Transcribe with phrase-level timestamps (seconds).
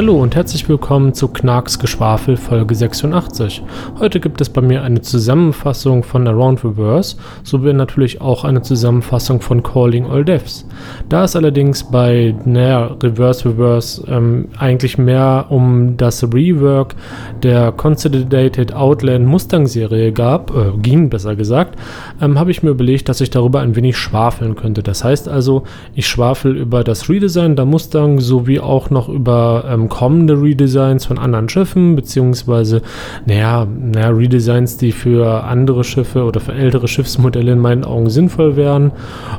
[0.00, 3.62] Hallo und herzlich willkommen zu Knarks Geschwafel Folge 86.
[3.98, 9.42] Heute gibt es bei mir eine Zusammenfassung von Around Reverse sowie natürlich auch eine Zusammenfassung
[9.42, 10.66] von Calling All Deaths.
[11.10, 16.94] Da es allerdings bei naja, Reverse Reverse ähm, eigentlich mehr um das Rework
[17.42, 21.78] der Consolidated Outland Mustang Serie gab, äh, ging besser gesagt,
[22.22, 24.82] ähm, habe ich mir überlegt, dass ich darüber ein wenig schwafeln könnte.
[24.82, 25.64] Das heißt also,
[25.94, 31.18] ich schwafel über das Redesign der Mustang sowie auch noch über ähm, kommende Redesigns von
[31.18, 32.80] anderen Schiffen, beziehungsweise,
[33.26, 38.56] naja, naja, Redesigns, die für andere Schiffe oder für ältere Schiffsmodelle in meinen Augen sinnvoll
[38.56, 38.92] wären.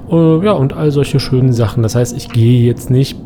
[0.07, 1.81] Uh, ja, und all solche schönen Sachen.
[1.81, 3.17] Das heißt, ich gehe jetzt nicht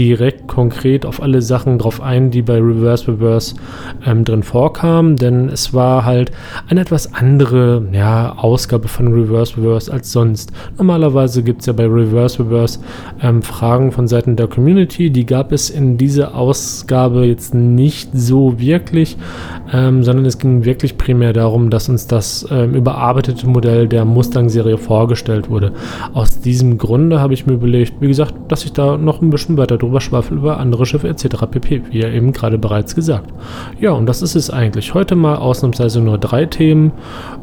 [0.00, 3.54] direkt konkret auf alle Sachen drauf ein, die bei Reverse Reverse
[4.06, 6.30] ähm, drin vorkamen, denn es war halt
[6.70, 10.52] eine etwas andere ja, Ausgabe von Reverse Reverse als sonst.
[10.78, 12.78] Normalerweise gibt es ja bei Reverse Reverse
[13.20, 18.58] ähm, Fragen von Seiten der Community, die gab es in dieser Ausgabe jetzt nicht so
[18.58, 19.18] wirklich,
[19.70, 24.78] ähm, sondern es ging wirklich primär darum, dass uns das ähm, überarbeitete Modell der Mustang-Serie
[24.78, 25.72] vorgestellt wurde.
[26.14, 29.58] Aus diesem Grunde habe ich mir überlegt, wie gesagt, dass ich da noch ein bisschen
[29.58, 31.46] weiter drüber schwafel über andere Schiffe etc.
[31.50, 33.32] pp, wie er eben gerade bereits gesagt.
[33.80, 34.94] Ja, und das ist es eigentlich.
[34.94, 36.92] Heute mal ausnahmsweise nur drei Themen.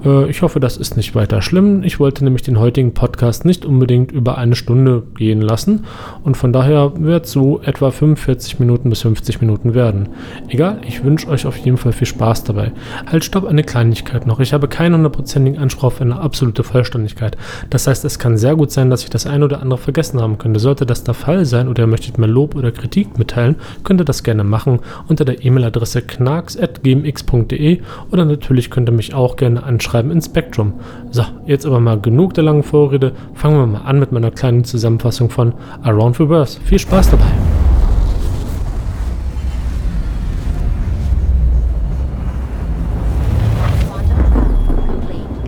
[0.05, 1.83] Äh, ich hoffe, das ist nicht weiter schlimm.
[1.83, 5.85] Ich wollte nämlich den heutigen Podcast nicht unbedingt über eine Stunde gehen lassen
[6.23, 10.09] und von daher wird so etwa 45 Minuten bis 50 Minuten werden.
[10.47, 12.71] Egal, ich wünsche euch auf jeden Fall viel Spaß dabei.
[13.05, 14.39] Halt, stopp, eine Kleinigkeit noch.
[14.39, 17.37] Ich habe keinen hundertprozentigen Anspruch auf eine absolute Vollständigkeit.
[17.69, 20.37] Das heißt, es kann sehr gut sein, dass ich das eine oder andere vergessen haben
[20.37, 20.59] könnte.
[20.59, 24.05] Sollte das der Fall sein oder ihr möchtet mir Lob oder Kritik mitteilen, könnt ihr
[24.05, 30.11] das gerne machen unter der E-Mail-Adresse knarks.gmx.de oder natürlich könnt ihr mich auch gerne anschreiben
[30.11, 30.73] in Spectrum.
[31.11, 33.13] So, jetzt aber mal genug der langen Vorrede.
[33.33, 36.59] Fangen wir mal an mit meiner kleinen Zusammenfassung von Around Reverse.
[36.63, 37.56] Viel Spaß dabei!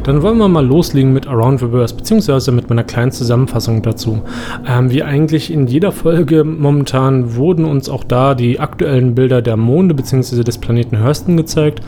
[0.09, 4.24] Dann wollen wir mal loslegen mit Around Reverse, beziehungsweise mit meiner kleinen Zusammenfassung dazu.
[4.68, 9.56] Ähm, wie eigentlich in jeder Folge momentan wurden uns auch da die aktuellen Bilder der
[9.56, 10.44] Monde bzw.
[10.44, 11.84] des Planeten Hurston gezeigt.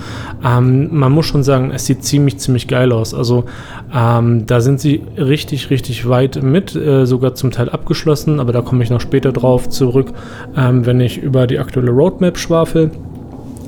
[0.46, 3.16] Ähm, man muss schon sagen, es sieht ziemlich, ziemlich geil aus.
[3.16, 3.46] Also
[3.92, 8.62] ähm, da sind sie richtig, richtig weit mit, äh, sogar zum Teil abgeschlossen, aber da
[8.62, 10.14] komme ich noch später drauf zurück,
[10.56, 12.92] ähm, wenn ich über die aktuelle Roadmap schwafel.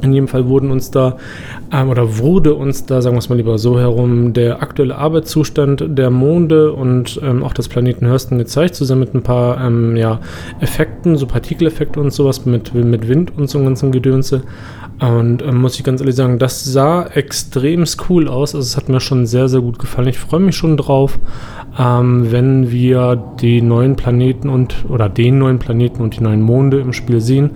[0.03, 1.17] In jedem Fall wurden uns da
[1.71, 5.85] ähm, oder wurde uns da, sagen wir es mal lieber so herum, der aktuelle Arbeitszustand
[5.87, 10.19] der Monde und ähm, auch des Planeten Hurston gezeigt, zusammen mit ein paar ähm, ja,
[10.59, 14.43] Effekten, so Partikeleffekte und sowas mit, mit Wind und so ganzen Gedönse.
[14.99, 18.55] Und ähm, muss ich ganz ehrlich sagen, das sah extrem cool aus.
[18.55, 20.07] Also es hat mir schon sehr, sehr gut gefallen.
[20.07, 21.19] Ich freue mich schon drauf,
[21.77, 26.79] ähm, wenn wir die neuen Planeten und oder den neuen Planeten und die neuen Monde
[26.79, 27.51] im Spiel sehen.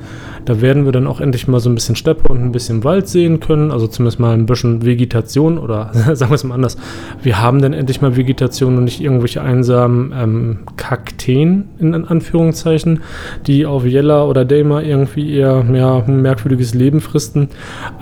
[0.47, 3.09] Da werden wir dann auch endlich mal so ein bisschen Steppe und ein bisschen Wald
[3.09, 3.69] sehen können.
[3.69, 6.77] Also zumindest mal ein bisschen Vegetation oder sagen wir es mal anders.
[7.21, 13.01] Wir haben dann endlich mal Vegetation und nicht irgendwelche einsamen ähm, Kakteen in Anführungszeichen,
[13.45, 17.49] die auf Jella oder Damer irgendwie eher ja, merkwürdiges Leben fristen.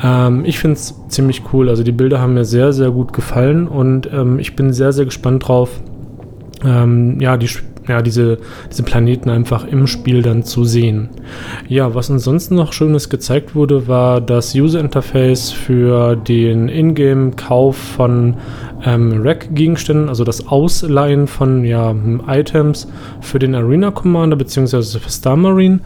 [0.04, 1.68] Ähm, ich finde es ziemlich cool.
[1.68, 5.06] Also die Bilder haben mir sehr, sehr gut gefallen und ähm, ich bin sehr, sehr
[5.06, 5.82] gespannt drauf,
[6.64, 7.50] ähm, ja, die,
[7.88, 11.09] ja, diese, diese Planeten einfach im Spiel dann zu sehen.
[11.68, 18.35] Ja, was ansonsten noch Schönes gezeigt wurde, war das User Interface für den Ingame-Kauf von
[18.85, 21.96] ähm, Rack-Gegenständen, also das Ausleihen von ja,
[22.28, 22.88] Items
[23.22, 25.00] für den Arena Commander bzw.
[25.00, 25.79] für Star Marine.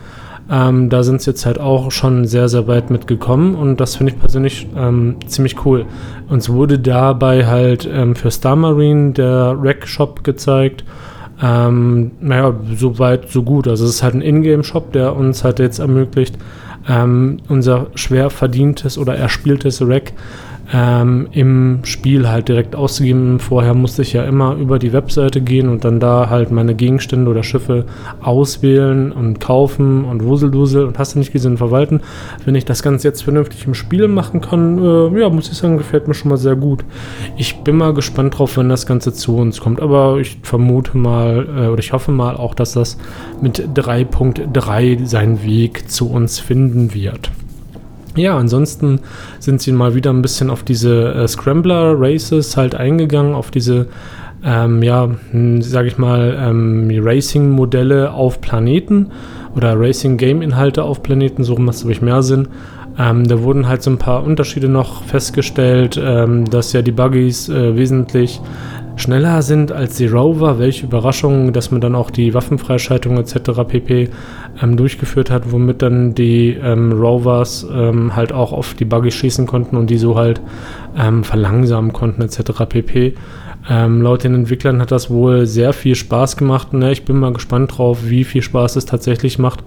[0.52, 4.14] Ähm, da sind sie jetzt halt auch schon sehr, sehr weit mitgekommen und das finde
[4.14, 5.86] ich persönlich ähm, ziemlich cool.
[6.28, 10.84] Uns wurde dabei halt ähm, für Star Marine der Rack-Shop gezeigt.
[11.42, 13.68] Ähm, naja, so weit, so gut.
[13.68, 16.38] Also es ist halt ein Ingame-Shop, der uns halt jetzt ermöglicht,
[16.88, 20.14] ähm, unser schwer verdientes oder erspieltes Rack
[20.72, 23.40] ähm, im Spiel halt direkt auszugeben.
[23.40, 27.30] Vorher musste ich ja immer über die Webseite gehen und dann da halt meine Gegenstände
[27.30, 27.86] oder Schiffe
[28.22, 32.02] auswählen und kaufen und Wuseldusel und hast du nicht gesehen verwalten.
[32.46, 35.78] Wenn ich das Ganze jetzt vernünftig im Spiel machen kann, äh, ja, muss ich sagen,
[35.78, 36.86] gefällt mir schon mal sehr gut.
[37.38, 41.48] Ich bin mal gespannt drauf, wenn das Ganze zu uns kommt, aber ich vermute mal
[41.58, 42.98] äh, oder ich hoffe mal auch, dass das
[43.42, 47.32] mit 3.3 seinen Weg zu uns finden wird.
[48.20, 49.00] Ja, ansonsten
[49.40, 53.88] sind sie mal wieder ein bisschen auf diese äh, Scrambler-Races halt eingegangen, auf diese,
[54.44, 59.12] ähm, ja, hm, sag ich mal, ähm, Racing-Modelle auf Planeten
[59.56, 62.50] oder Racing-Game-Inhalte auf Planeten, so macht es, glaube mehr Sinn.
[62.98, 67.48] Ähm, da wurden halt so ein paar Unterschiede noch festgestellt, ähm, dass ja die Buggies
[67.48, 68.42] äh, wesentlich
[69.00, 70.60] schneller sind als die Rover.
[70.60, 73.52] Welche Überraschung, dass man dann auch die Waffenfreischaltung etc.
[73.68, 74.10] pp.
[74.62, 79.48] Ähm, durchgeführt hat, womit dann die ähm, Rovers ähm, halt auch auf die Buggy schießen
[79.48, 80.42] konnten und die so halt
[80.98, 82.66] ähm, verlangsamen konnten etc.
[82.68, 83.16] pp.
[83.68, 86.74] Ähm, laut den Entwicklern hat das wohl sehr viel Spaß gemacht.
[86.74, 86.92] Ne?
[86.92, 89.64] Ich bin mal gespannt drauf, wie viel Spaß es tatsächlich macht,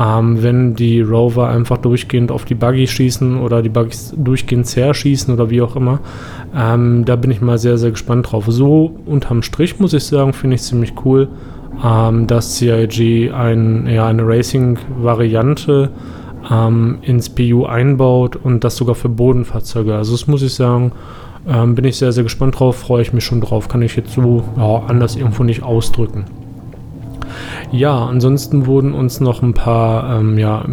[0.00, 5.32] ähm, wenn die Rover einfach durchgehend auf die Buggy schießen oder die Buggys durchgehend zerschießen
[5.32, 6.00] oder wie auch immer.
[6.56, 8.46] Ähm, da bin ich mal sehr, sehr gespannt drauf.
[8.48, 11.28] So unterm Strich muss ich sagen, finde ich ziemlich cool,
[11.84, 15.90] ähm, dass CIG ein, ja, eine Racing-Variante
[16.50, 19.94] ähm, ins PU einbaut und das sogar für Bodenfahrzeuge.
[19.94, 20.92] Also das muss ich sagen,
[21.48, 23.68] ähm, bin ich sehr, sehr gespannt drauf, freue ich mich schon drauf.
[23.68, 26.24] Kann ich jetzt so ja, anders irgendwo nicht ausdrücken.
[27.72, 30.64] Ja, ansonsten wurden uns noch ein paar ähm, ja,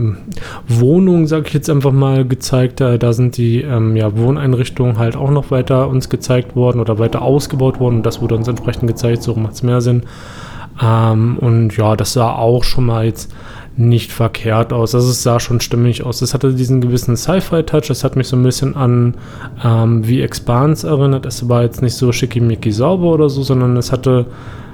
[0.67, 2.79] Wohnungen, sage ich jetzt einfach mal, gezeigt.
[2.79, 6.99] Da, da sind die ähm, ja, Wohneinrichtungen halt auch noch weiter uns gezeigt worden oder
[6.99, 7.97] weiter ausgebaut worden.
[7.97, 10.03] Und das wurde uns entsprechend gezeigt, so macht es mehr Sinn.
[10.81, 13.33] Ähm, und ja, das sah auch schon mal jetzt
[13.75, 14.93] nicht verkehrt aus.
[14.93, 16.21] Also es sah schon stimmig aus.
[16.21, 17.89] Es hatte diesen gewissen Sci-Fi-Touch.
[17.89, 19.15] Es hat mich so ein bisschen an
[19.63, 21.25] ähm, wie Expanse erinnert.
[21.25, 24.27] Es war jetzt nicht so schickimicki sauber oder so, sondern es hatte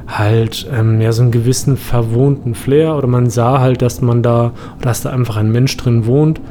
[0.08, 4.52] halt ähm, ja so einen gewissen verwohnten Flair oder man sah halt, dass man da,
[4.82, 6.42] dass da einfach ein Mensch drin wohnt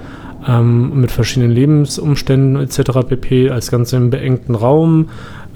[0.47, 3.07] ähm, mit verschiedenen Lebensumständen etc.
[3.07, 3.51] pp.
[3.51, 5.11] als ganz im beengten Raum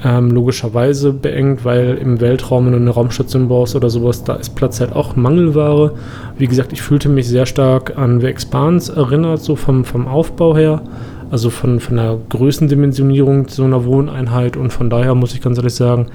[0.05, 4.55] ähm, logischerweise beengt, weil im Weltraum, wenn du eine Raumstation baust oder sowas, da ist
[4.55, 5.95] Platz halt auch Mangelware.
[6.39, 10.57] Wie gesagt, ich fühlte mich sehr stark an The Expanse erinnert, so vom, vom Aufbau
[10.57, 10.83] her,
[11.31, 15.75] also von, von der Größendimensionierung so einer Wohneinheit und von daher muss ich ganz ehrlich
[15.75, 16.09] sagen,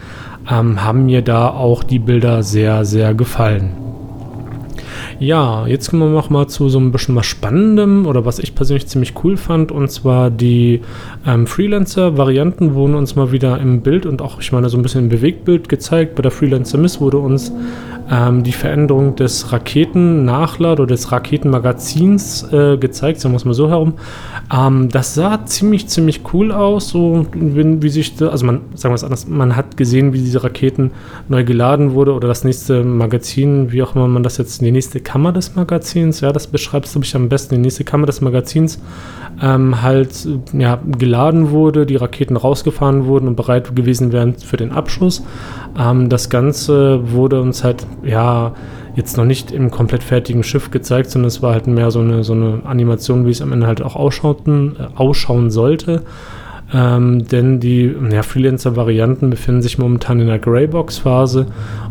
[0.51, 3.87] ähm, haben mir da auch die Bilder sehr, sehr gefallen.
[5.19, 8.54] Ja, jetzt kommen wir noch mal zu so ein bisschen was Spannendem oder was ich
[8.54, 10.81] persönlich ziemlich cool fand und zwar die
[11.25, 15.06] ähm, Freelancer-Varianten wurden uns mal wieder im Bild und auch, ich meine, so ein bisschen
[15.06, 16.14] im Bewegtbild gezeigt.
[16.14, 17.52] Bei der Freelancer Miss wurde uns
[18.09, 23.69] ähm, die Veränderung des Raketennachlad oder des Raketenmagazins äh, gezeigt, sagen wir es mal so
[23.69, 23.94] herum.
[24.54, 28.95] Ähm, das sah ziemlich, ziemlich cool aus, so wie, wie sich, also man, sagen wir
[28.95, 30.92] es anders, man hat gesehen, wie diese Raketen
[31.27, 35.00] neu geladen wurde oder das nächste Magazin, wie auch immer man das jetzt, die nächste
[35.01, 38.80] Kammer des Magazins, ja, das beschreibst du mich am besten, die nächste Kammer des Magazins
[39.42, 44.71] ähm, halt ja, geladen wurde, die Raketen rausgefahren wurden und bereit gewesen wären für den
[44.71, 45.24] Abschuss.
[45.77, 48.54] Ähm, das Ganze wurde uns halt ja
[48.96, 52.24] jetzt noch nicht im komplett fertigen Schiff gezeigt, sondern es war halt mehr so eine,
[52.24, 56.04] so eine Animation, wie es am Ende halt auch ausschauten, äh, ausschauen sollte.
[56.74, 61.46] Ähm, denn die ja, Freelancer-Varianten befinden sich momentan in der Greybox-Phase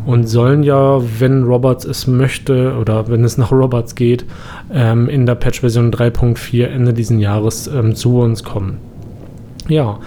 [0.05, 4.27] und sollen ja, wenn Roberts es möchte oder wenn es nach Roberts geht,
[4.71, 8.79] ähm, in der Patch-Version 3.4 Ende diesen Jahres ähm, zu uns kommen.
[9.69, 9.99] Ja,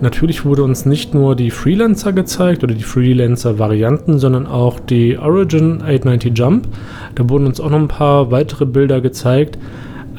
[0.00, 5.82] natürlich wurde uns nicht nur die Freelancer gezeigt oder die Freelancer-Varianten, sondern auch die Origin
[5.82, 6.68] 890 Jump.
[7.16, 9.58] Da wurden uns auch noch ein paar weitere Bilder gezeigt.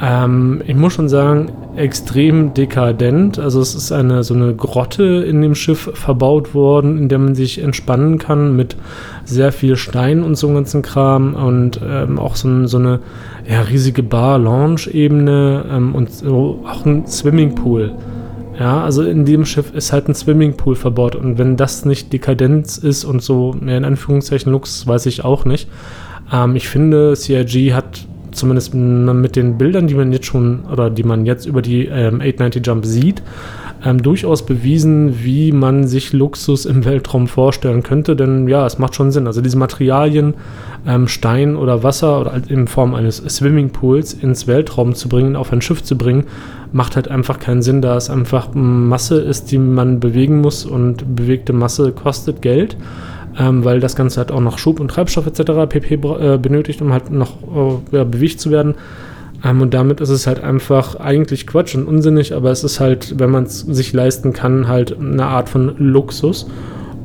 [0.02, 3.40] Ähm, ich muss schon sagen, extrem dekadent.
[3.40, 7.36] Also es ist eine so eine Grotte in dem Schiff verbaut worden, in der man
[7.36, 8.76] sich entspannen kann mit
[9.24, 13.00] sehr viel Stein und so einem ganzen Kram und ähm, auch so, so, eine
[13.50, 17.94] ja, riesige Bar-Lounge-Ebene ähm, und so, auch ein Swimmingpool.
[18.60, 22.78] Ja, also in dem Schiff ist halt ein Swimmingpool verbaut und wenn das nicht Dekadenz
[22.78, 25.70] ist und so, in Anführungszeichen Lux, weiß ich auch nicht.
[26.32, 31.04] Ähm, ich finde, CIG hat zumindest mit den Bildern, die man jetzt schon oder die
[31.04, 33.24] man jetzt über die ähm, 890 Jump sieht,
[33.84, 38.16] ähm, durchaus bewiesen, wie man sich Luxus im Weltraum vorstellen könnte.
[38.16, 39.26] Denn ja, es macht schon Sinn.
[39.26, 40.34] Also diese Materialien,
[40.86, 45.62] ähm, Stein oder Wasser oder in Form eines Swimmingpools ins Weltraum zu bringen, auf ein
[45.62, 46.26] Schiff zu bringen,
[46.72, 51.16] macht halt einfach keinen Sinn, da es einfach Masse ist, die man bewegen muss und
[51.16, 52.78] bewegte Masse kostet Geld
[53.40, 55.68] ähm, weil das Ganze halt auch noch Schub und Treibstoff etc.
[55.70, 55.94] pp.
[55.96, 57.38] Äh, benötigt, um halt noch
[57.92, 58.76] äh, bewegt zu werden.
[59.44, 63.20] Ähm, und damit ist es halt einfach eigentlich Quatsch und unsinnig, aber es ist halt,
[63.20, 66.48] wenn man es sich leisten kann, halt eine Art von Luxus.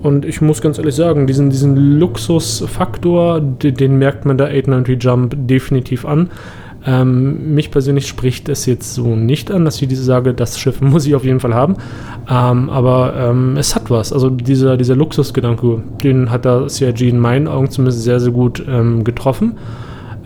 [0.03, 5.03] Und ich muss ganz ehrlich sagen, diesen, diesen Luxusfaktor, den, den merkt man der 890
[5.03, 6.31] Jump definitiv an.
[6.87, 10.81] Ähm, mich persönlich spricht es jetzt so nicht an, dass ich diese sage, das Schiff
[10.81, 11.77] muss ich auf jeden Fall haben.
[12.29, 14.13] Ähm, aber ähm, es hat was.
[14.13, 18.63] Also dieser, dieser Luxusgedanke, den hat da CIG in meinen Augen zumindest sehr, sehr gut
[18.69, 19.57] ähm, getroffen.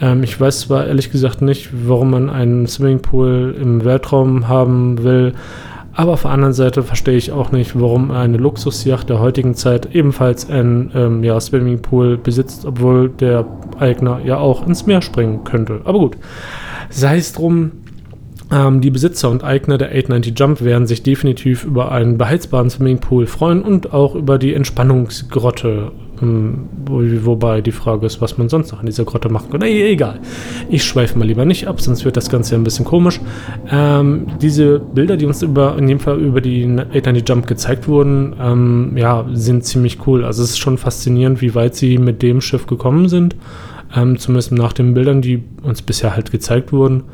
[0.00, 5.34] Ähm, ich weiß zwar ehrlich gesagt nicht, warum man einen Swimmingpool im Weltraum haben will.
[5.98, 9.96] Aber auf der anderen Seite verstehe ich auch nicht, warum eine Luxusjacht der heutigen Zeit
[9.96, 13.44] ebenfalls einen ähm, ja, Swimmingpool besitzt, obwohl der
[13.80, 15.80] Eigner ja auch ins Meer springen könnte.
[15.82, 16.16] Aber gut,
[16.88, 17.72] sei es drum.
[18.52, 23.26] Ähm, die Besitzer und Eigner der 890 Jump werden sich definitiv über einen beheizbaren Swimmingpool
[23.26, 25.90] freuen und auch über die Entspannungsgrotte.
[26.20, 29.60] Wo, wobei die Frage ist, was man sonst noch in dieser Grotte machen kann.
[29.60, 30.20] Nee, egal.
[30.68, 33.20] Ich schweife mal lieber nicht ab, sonst wird das Ganze ein bisschen komisch.
[33.70, 38.34] Ähm, diese Bilder, die uns über, in dem Fall über die 890 Jump gezeigt wurden,
[38.40, 40.24] ähm, ja, sind ziemlich cool.
[40.24, 43.36] Also es ist schon faszinierend, wie weit sie mit dem Schiff gekommen sind.
[43.94, 47.04] Ähm, zumindest nach den Bildern, die uns bisher halt gezeigt wurden.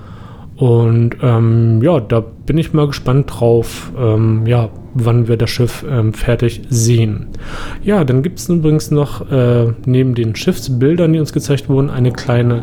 [0.57, 5.85] Und ähm, ja, da bin ich mal gespannt drauf, ähm, ja, wann wir das Schiff
[5.89, 7.29] ähm, fertig sehen.
[7.83, 12.13] Ja, dann gibt es übrigens noch äh, neben den Schiffsbildern, die uns gezeigt wurden, eine
[12.13, 12.63] kleine,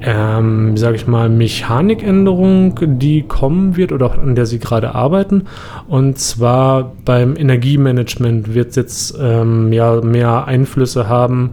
[0.00, 5.44] ähm, sage ich mal, Mechanikänderung, die kommen wird oder an der sie gerade arbeiten.
[5.88, 11.50] Und zwar beim Energiemanagement wird es jetzt ähm, ja mehr Einflüsse haben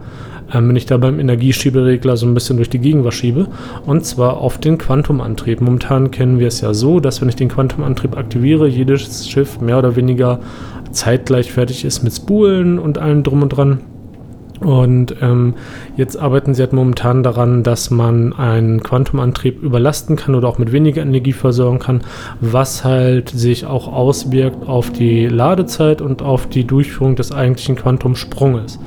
[0.52, 3.48] ähm, wenn ich da beim Energieschieberegler so ein bisschen durch die Gegenwart schiebe.
[3.86, 5.60] Und zwar auf den Quantumantrieb.
[5.60, 9.78] Momentan kennen wir es ja so, dass wenn ich den Quantumantrieb aktiviere, jedes Schiff mehr
[9.78, 10.40] oder weniger
[10.90, 13.80] zeitgleich fertig ist mit Spulen und allem drum und dran.
[14.60, 15.54] Und ähm,
[15.96, 20.70] jetzt arbeiten sie halt momentan daran, dass man einen Quantumantrieb überlasten kann oder auch mit
[20.70, 22.02] weniger Energie versorgen kann,
[22.40, 28.78] was halt sich auch auswirkt auf die Ladezeit und auf die Durchführung des eigentlichen Quantumsprunges.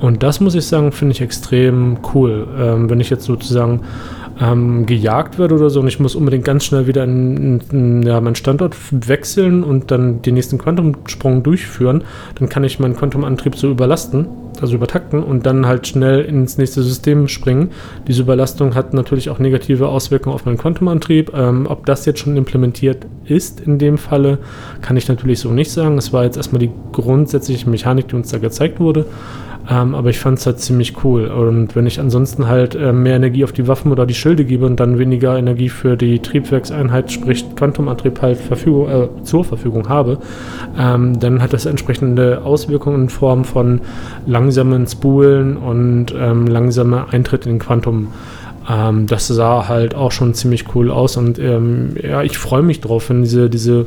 [0.00, 2.46] Und das muss ich sagen, finde ich extrem cool.
[2.58, 3.80] Ähm, wenn ich jetzt sozusagen
[4.40, 8.20] ähm, gejagt werde oder so und ich muss unbedingt ganz schnell wieder in, in, ja,
[8.20, 12.04] meinen Standort wechseln und dann den nächsten Quantumsprung durchführen,
[12.38, 14.26] dann kann ich meinen Quantumantrieb so überlasten,
[14.60, 17.70] also übertakten und dann halt schnell ins nächste System springen.
[18.06, 21.32] Diese Überlastung hat natürlich auch negative Auswirkungen auf meinen Quantumantrieb.
[21.34, 24.38] Ähm, ob das jetzt schon implementiert ist in dem Falle,
[24.82, 25.96] kann ich natürlich so nicht sagen.
[25.96, 29.06] Es war jetzt erstmal die grundsätzliche Mechanik, die uns da gezeigt wurde.
[29.68, 31.26] Ähm, aber ich fand es halt ziemlich cool.
[31.26, 34.64] Und wenn ich ansonsten halt äh, mehr Energie auf die Waffen oder die Schilde gebe
[34.66, 40.18] und dann weniger Energie für die Triebwerkseinheit, sprich Quantumantrieb halt Verfügung, äh, zur Verfügung habe,
[40.78, 43.80] ähm, dann hat das entsprechende Auswirkungen in Form von
[44.26, 48.12] langsamen Spulen und ähm, langsamer Eintritt in Quantum.
[48.70, 52.80] Ähm, das sah halt auch schon ziemlich cool aus und ähm, ja, ich freue mich
[52.80, 53.86] drauf, wenn diese, diese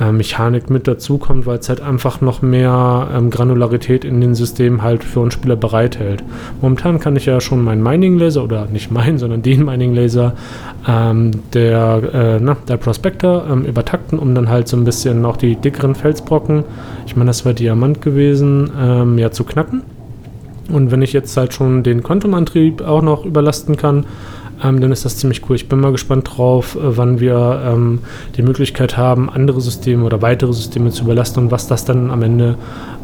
[0.00, 4.82] äh, Mechanik mit dazukommt, weil es halt einfach noch mehr ähm, Granularität in den Systemen
[4.82, 6.22] halt für uns Spieler bereithält.
[6.60, 10.34] Momentan kann ich ja schon meinen Mining Laser oder nicht meinen, sondern den Mining Laser
[10.86, 15.36] ähm, der, äh, na, der Prospector ähm, übertakten, um dann halt so ein bisschen noch
[15.36, 16.64] die dickeren Felsbrocken,
[17.06, 19.82] ich meine, das war Diamant gewesen, ähm, ja zu knacken.
[20.70, 24.04] Und wenn ich jetzt halt schon den Quantumantrieb auch noch überlasten kann,
[24.62, 25.56] ähm, dann ist das ziemlich cool.
[25.56, 28.00] Ich bin mal gespannt drauf, äh, wann wir ähm,
[28.36, 32.22] die Möglichkeit haben, andere Systeme oder weitere Systeme zu überlasten und was das dann am
[32.22, 32.56] Ende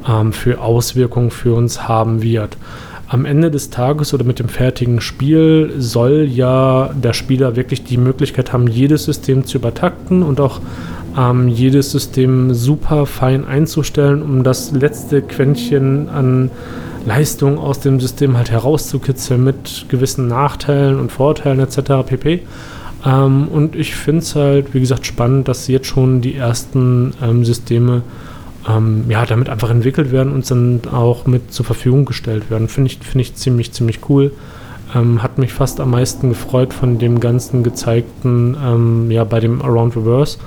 [0.08, 2.56] ähm, für Auswirkungen für uns haben wird.
[3.06, 7.98] Am Ende des Tages oder mit dem fertigen Spiel soll ja der Spieler wirklich die
[7.98, 10.60] Möglichkeit haben, jedes System zu übertakten und auch
[11.16, 16.50] ähm, jedes System super fein einzustellen, um das letzte Quäntchen an
[17.06, 22.06] Leistung aus dem System halt herauszukitzeln mit gewissen Nachteilen und Vorteilen etc.
[22.06, 22.42] pp.
[23.04, 27.44] Ähm, und ich finde es halt, wie gesagt, spannend, dass jetzt schon die ersten ähm,
[27.44, 28.02] Systeme
[28.68, 32.68] ähm, ja, damit einfach entwickelt werden und dann auch mit zur Verfügung gestellt werden.
[32.68, 34.32] Finde ich, find ich ziemlich, ziemlich cool.
[34.94, 39.60] Ähm, hat mich fast am meisten gefreut von dem ganzen gezeigten, ähm, ja, bei dem
[39.60, 40.38] Around Reverse.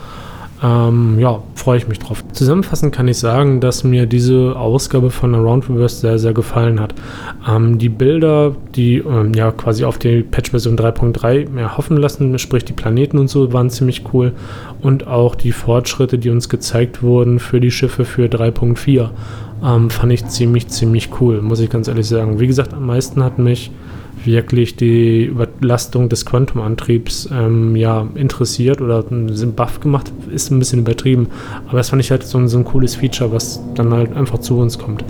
[0.64, 2.24] Ähm, ja, freue ich mich drauf.
[2.32, 6.96] Zusammenfassend kann ich sagen, dass mir diese Ausgabe von Around Reverse sehr, sehr gefallen hat.
[7.48, 12.66] Ähm, die Bilder, die ähm, ja quasi auf die Patch-Version 3.3 mehr hoffen lassen, sprich
[12.66, 14.34] die Planeten und so, waren ziemlich cool.
[14.82, 19.10] Und auch die Fortschritte, die uns gezeigt wurden für die Schiffe für 3.4,
[19.64, 22.40] ähm, fand ich ziemlich, ziemlich cool, muss ich ganz ehrlich sagen.
[22.40, 23.70] Wie gesagt, am meisten hat mich
[24.26, 30.80] wirklich die Überlastung des Quantumantriebs ähm, ja, interessiert oder sind baff gemacht, ist ein bisschen
[30.80, 31.28] übertrieben.
[31.68, 34.58] Aber das fand ich halt so, so ein cooles Feature, was dann halt einfach zu
[34.58, 35.04] uns kommt.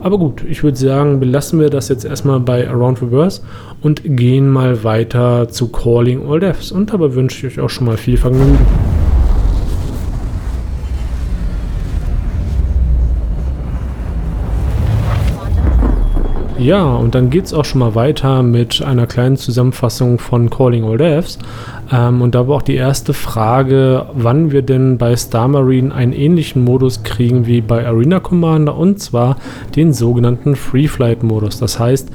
[0.00, 3.42] Aber gut, ich würde sagen, belassen wir das jetzt erstmal bei Around Reverse
[3.80, 6.72] und gehen mal weiter zu Calling All Deaths.
[6.72, 8.58] Und dabei wünsche ich euch auch schon mal viel Vergnügen.
[16.62, 20.84] Ja, und dann geht es auch schon mal weiter mit einer kleinen Zusammenfassung von Calling
[20.84, 21.40] All Devs.
[21.90, 26.12] Ähm, und da war auch die erste Frage, wann wir denn bei Star Marine einen
[26.12, 29.38] ähnlichen Modus kriegen wie bei Arena Commander und zwar
[29.74, 31.58] den sogenannten Free Flight Modus.
[31.58, 32.10] Das heißt,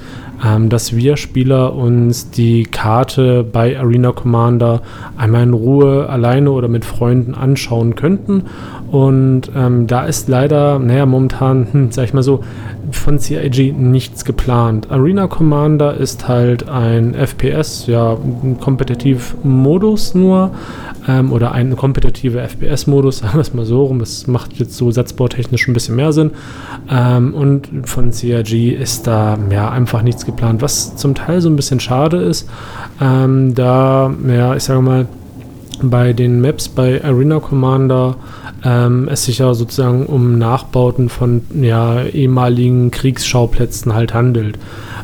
[0.46, 4.82] ähm, dass wir Spieler uns die Karte bei Arena Commander
[5.18, 8.44] einmal in Ruhe alleine oder mit Freunden anschauen könnten.
[8.92, 12.44] Und ähm, da ist leider, naja, momentan, hm, sag ich mal so,
[12.92, 14.90] von CIG nichts geplant.
[14.92, 20.52] Arena Commander ist halt ein FPS, ja, ein Kompetitiv-Modus nur,
[21.08, 24.00] ähm, oder ein kompetitiver FPS-Modus, sagen wir es mal so rum.
[24.00, 26.32] Das macht jetzt so satzbautechnisch ein bisschen mehr Sinn.
[26.90, 31.56] Ähm, und von CRG ist da ja einfach nichts geplant, was zum Teil so ein
[31.56, 32.50] bisschen schade ist.
[33.02, 35.08] Ähm, da, ja, ich sage mal,
[35.82, 38.16] bei den Maps bei Arena Commander
[38.64, 44.58] ähm, es sich ja sozusagen um Nachbauten von ja, ehemaligen Kriegsschauplätzen halt handelt.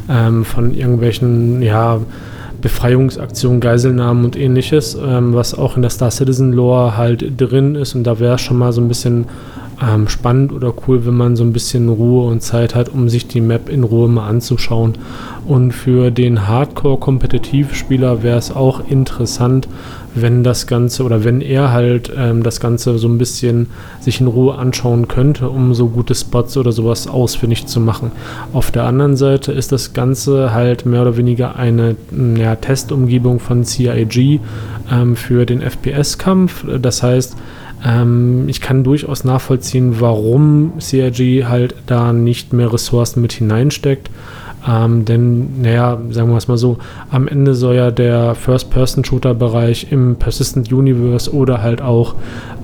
[0.09, 1.99] Ähm, von irgendwelchen, ja,
[2.63, 7.93] Befreiungsaktionen, Geiselnahmen und ähnliches, ähm, was auch in der Star Citizen Lore halt drin ist.
[7.93, 9.25] Und da wäre schon mal so ein bisschen
[9.81, 13.27] ähm, spannend oder cool, wenn man so ein bisschen Ruhe und Zeit hat, um sich
[13.27, 14.93] die Map in Ruhe mal anzuschauen.
[15.45, 19.67] Und für den Hardcore-Kompetitivspieler wäre es auch interessant,
[20.15, 23.67] wenn das Ganze oder wenn er halt ähm, das Ganze so ein bisschen
[23.99, 28.11] sich in Ruhe anschauen könnte, um so gute Spots oder sowas ausfindig zu machen.
[28.53, 31.95] Auf der anderen Seite ist das Ganze halt mehr oder weniger eine
[32.37, 34.39] ja, Testumgebung von CIG
[34.91, 36.65] ähm, für den FPS-Kampf.
[36.79, 37.35] Das heißt,
[37.85, 44.09] ähm, ich kann durchaus nachvollziehen, warum CIG halt da nicht mehr Ressourcen mit hineinsteckt.
[44.65, 46.77] Ähm, denn, naja, sagen wir es mal so,
[47.11, 52.15] am Ende soll ja der First-Person-Shooter-Bereich im Persistent Universe oder halt auch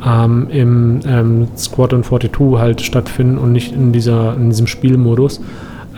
[0.05, 5.41] ähm, im ähm, Squadron 42 halt stattfinden und nicht in, dieser, in diesem Spielmodus.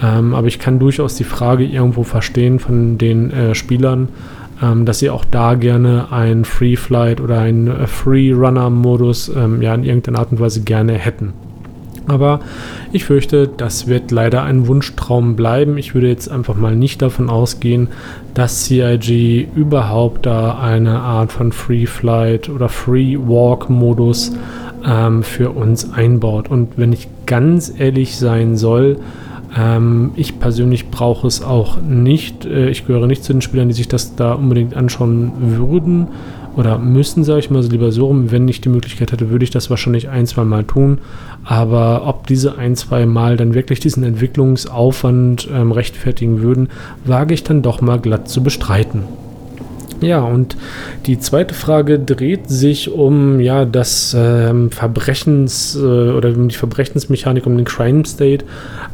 [0.02, 4.10] Ähm, aber ich kann durchaus die Frage irgendwo verstehen von den äh, Spielern,
[4.62, 9.30] ähm, dass sie auch da gerne ein Free Flight oder ein äh, Free Runner Modus
[9.36, 11.34] ähm, ja in irgendeiner Art und Weise gerne hätten.
[12.08, 12.40] Aber
[12.92, 15.78] ich fürchte, das wird leider ein Wunschtraum bleiben.
[15.78, 17.90] Ich würde jetzt einfach mal nicht davon ausgehen,
[18.34, 24.32] dass CIG überhaupt da eine Art von Free Flight oder Free Walk Modus
[24.86, 26.50] ähm, für uns einbaut.
[26.50, 28.98] Und wenn ich ganz ehrlich sein soll,
[29.58, 32.46] ähm, ich persönlich brauche es auch nicht.
[32.46, 36.08] Äh, ich gehöre nicht zu den Spielern, die sich das da unbedingt anschauen würden
[36.56, 38.32] oder müssen, sage ich mal, so lieber so rum.
[38.32, 41.00] Wenn ich die Möglichkeit hätte, würde ich das wahrscheinlich ein, zwei Mal tun.
[41.44, 46.70] Aber ob diese ein, zwei Mal dann wirklich diesen Entwicklungsaufwand ähm, rechtfertigen würden,
[47.06, 49.04] wage ich dann doch mal glatt zu bestreiten.
[50.02, 50.58] Ja, und
[51.06, 57.46] die zweite Frage dreht sich um ja das ähm, Verbrechens äh, oder um die Verbrechensmechanik,
[57.46, 58.44] um den Crime State,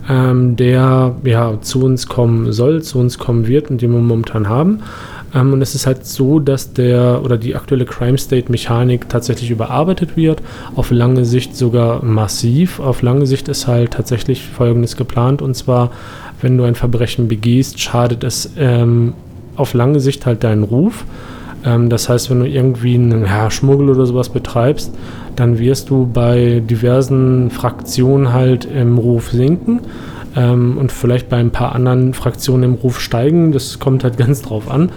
[0.09, 4.49] ähm, der ja zu uns kommen soll, zu uns kommen wird und den wir momentan
[4.49, 4.81] haben.
[5.33, 9.49] Ähm, und es ist halt so, dass der oder die aktuelle Crime State Mechanik tatsächlich
[9.49, 10.41] überarbeitet wird,
[10.75, 12.81] auf lange Sicht sogar massiv.
[12.81, 15.91] Auf lange Sicht ist halt tatsächlich Folgendes geplant und zwar,
[16.41, 19.13] wenn du ein Verbrechen begehst, schadet es ähm,
[19.57, 21.05] auf lange Sicht halt deinen Ruf.
[21.65, 24.93] Ähm, das heißt, wenn du irgendwie einen ja, Schmuggel oder sowas betreibst,
[25.35, 29.81] dann wirst du bei diversen Fraktionen halt im Ruf sinken
[30.35, 33.51] ähm, und vielleicht bei ein paar anderen Fraktionen im Ruf steigen.
[33.51, 34.91] Das kommt halt ganz drauf an.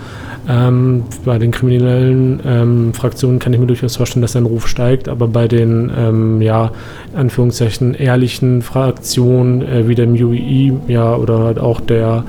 [0.48, 5.08] Ähm, bei den kriminellen ähm, Fraktionen kann ich mir durchaus vorstellen, dass dein Ruf steigt,
[5.08, 6.72] aber bei den, ähm, ja,
[7.14, 12.24] Anführungszeichen, ehrlichen Fraktionen äh, wie dem UEI, ja, oder halt auch der,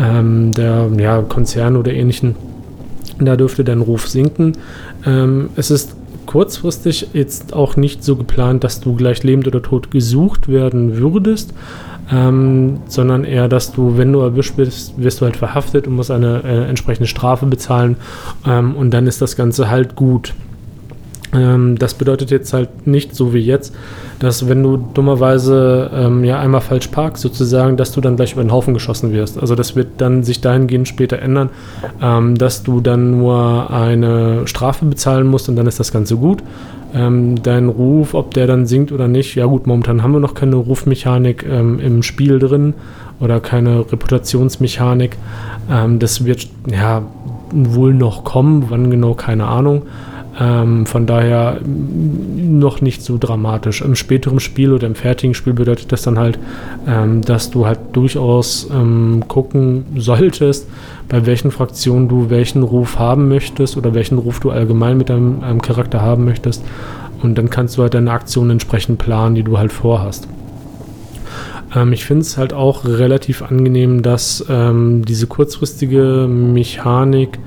[0.00, 2.34] ähm, der, ja, Konzerne oder ähnlichen,
[3.18, 4.52] da dürfte dein Ruf sinken.
[5.06, 9.90] Ähm, es ist kurzfristig jetzt auch nicht so geplant, dass du gleich lebend oder tot
[9.90, 11.52] gesucht werden würdest,
[12.12, 16.10] ähm, sondern eher, dass du, wenn du erwischt bist, wirst du halt verhaftet und musst
[16.10, 17.96] eine äh, entsprechende Strafe bezahlen
[18.46, 20.34] ähm, und dann ist das Ganze halt gut.
[21.32, 23.74] Ähm, das bedeutet jetzt halt nicht so wie jetzt,
[24.18, 28.42] dass wenn du dummerweise ähm, ja einmal falsch parkst, sozusagen, dass du dann gleich über
[28.42, 29.38] den Haufen geschossen wirst.
[29.38, 31.50] Also das wird dann sich dahingehend später ändern,
[32.02, 36.42] ähm, dass du dann nur eine Strafe bezahlen musst und dann ist das Ganze gut.
[36.92, 40.34] Ähm, dein Ruf, ob der dann sinkt oder nicht, ja gut, momentan haben wir noch
[40.34, 42.74] keine Rufmechanik ähm, im Spiel drin
[43.20, 45.16] oder keine Reputationsmechanik.
[45.70, 47.02] Ähm, das wird ja
[47.52, 49.82] wohl noch kommen, wann genau, keine Ahnung.
[50.40, 53.82] Ähm, von daher noch nicht so dramatisch.
[53.82, 56.38] Im späteren Spiel oder im fertigen Spiel bedeutet das dann halt,
[56.88, 60.66] ähm, dass du halt durchaus ähm, gucken solltest,
[61.08, 65.60] bei welchen Fraktionen du welchen Ruf haben möchtest oder welchen Ruf du allgemein mit deinem,
[65.60, 66.64] Charakter haben möchtest.
[67.22, 70.26] Und dann kannst du halt deine Aktionen entsprechend planen, die du halt vorhast.
[71.76, 77.38] Ähm, ich finde es halt auch relativ angenehm, dass ähm, diese kurzfristige Mechanik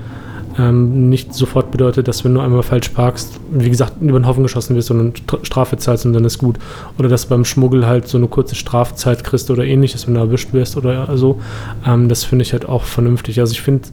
[0.58, 4.44] ähm, nicht sofort bedeutet, dass wenn du einmal falsch parkst, wie gesagt, über den Haufen
[4.44, 6.58] geschossen wirst und Strafe zahlst und dann ist gut.
[7.00, 10.54] Oder dass beim Schmuggel halt so eine kurze Strafzeit kriegst oder ähnliches, wenn du erwischt
[10.54, 11.40] wirst oder so.
[11.86, 13.40] Ähm, das finde ich halt auch vernünftig.
[13.40, 13.90] Also ich finde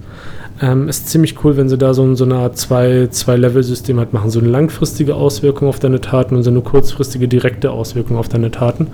[0.61, 4.31] ähm, es ziemlich cool, wenn sie da so, so eine Art Zwei-Level-System halt machen.
[4.31, 8.51] So eine langfristige Auswirkung auf deine Taten und so eine kurzfristige direkte Auswirkung auf deine
[8.51, 8.89] Taten.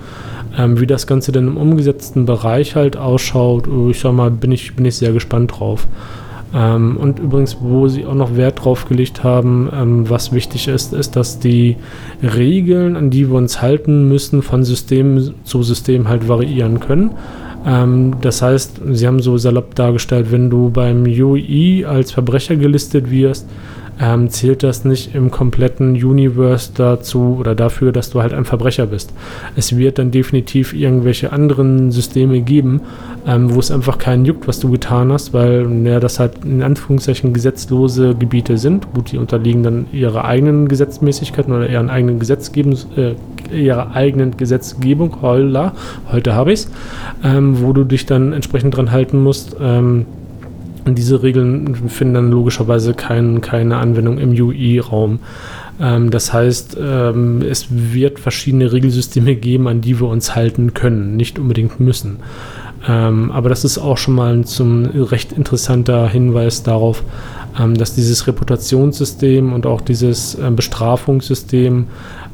[0.57, 4.75] Ähm, wie das Ganze denn im umgesetzten Bereich halt ausschaut, ich sag mal, bin ich,
[4.75, 5.87] bin ich sehr gespannt drauf.
[6.53, 10.93] Ähm, und übrigens, wo sie auch noch Wert drauf gelegt haben, ähm, was wichtig ist,
[10.93, 11.75] ist, dass die
[12.21, 17.11] Regeln, an die wir uns halten müssen, von System zu System halt variieren können.
[17.65, 23.11] Ähm, das heißt, sie haben so salopp dargestellt, wenn du beim UI als Verbrecher gelistet
[23.11, 23.45] wirst,
[23.99, 28.85] ähm, zählt das nicht im kompletten Universe dazu oder dafür, dass du halt ein Verbrecher
[28.85, 29.11] bist.
[29.55, 32.81] Es wird dann definitiv irgendwelche anderen Systeme geben,
[33.27, 36.63] ähm, wo es einfach keinen juckt, was du getan hast, weil ja, das halt in
[36.63, 38.93] Anführungszeichen gesetzlose Gebiete sind.
[38.93, 43.15] Gut, die unterliegen dann ihrer eigenen Gesetzmäßigkeiten oder ihren eigenen Gesetzgebung, äh,
[43.53, 45.73] ihrer eigenen Gesetzgebung, holla,
[46.09, 46.71] heute habe ich es,
[47.21, 49.57] ähm, wo du dich dann entsprechend dran halten musst.
[49.59, 50.05] Ähm,
[50.85, 55.19] diese Regeln finden dann logischerweise kein, keine Anwendung im UI-Raum.
[55.81, 61.17] Ähm, das heißt, ähm, es wird verschiedene Regelsysteme geben, an die wir uns halten können,
[61.17, 62.19] nicht unbedingt müssen.
[62.87, 67.03] Ähm, aber das ist auch schon mal ein zum recht interessanter Hinweis darauf,
[67.59, 71.87] ähm, dass dieses Reputationssystem und auch dieses äh, Bestrafungssystem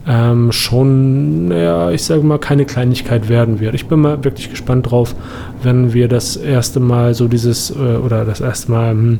[0.05, 3.73] ähm, schon, ja, ich sage mal, keine Kleinigkeit werden wird.
[3.73, 5.15] Ich bin mal wirklich gespannt drauf,
[5.61, 9.19] wenn wir das erste Mal so dieses, äh, oder das erste Mal, hm,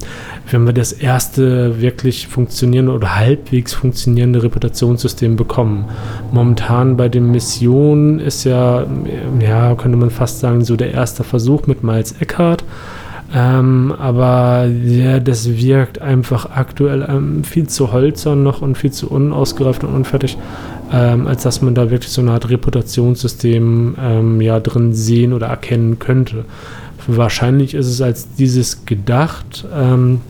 [0.52, 5.86] wenn wir das erste wirklich funktionierende oder halbwegs funktionierende Reputationssystem bekommen.
[6.32, 8.86] Momentan bei den Missionen ist ja,
[9.39, 12.63] ja, könnte man fast sagen, so der erste Versuch mit Miles Eckhart.
[13.36, 19.10] Ähm, aber ja, das wirkt einfach aktuell ähm, viel zu holzern noch und viel zu
[19.10, 20.38] unausgereift und unfertig,
[20.91, 25.48] ähm, als dass man da wirklich so eine Art Reputationssystem ähm, ja drin sehen oder
[25.48, 26.46] erkennen könnte.
[27.08, 30.22] Wahrscheinlich ist es als dieses gedacht, ähm,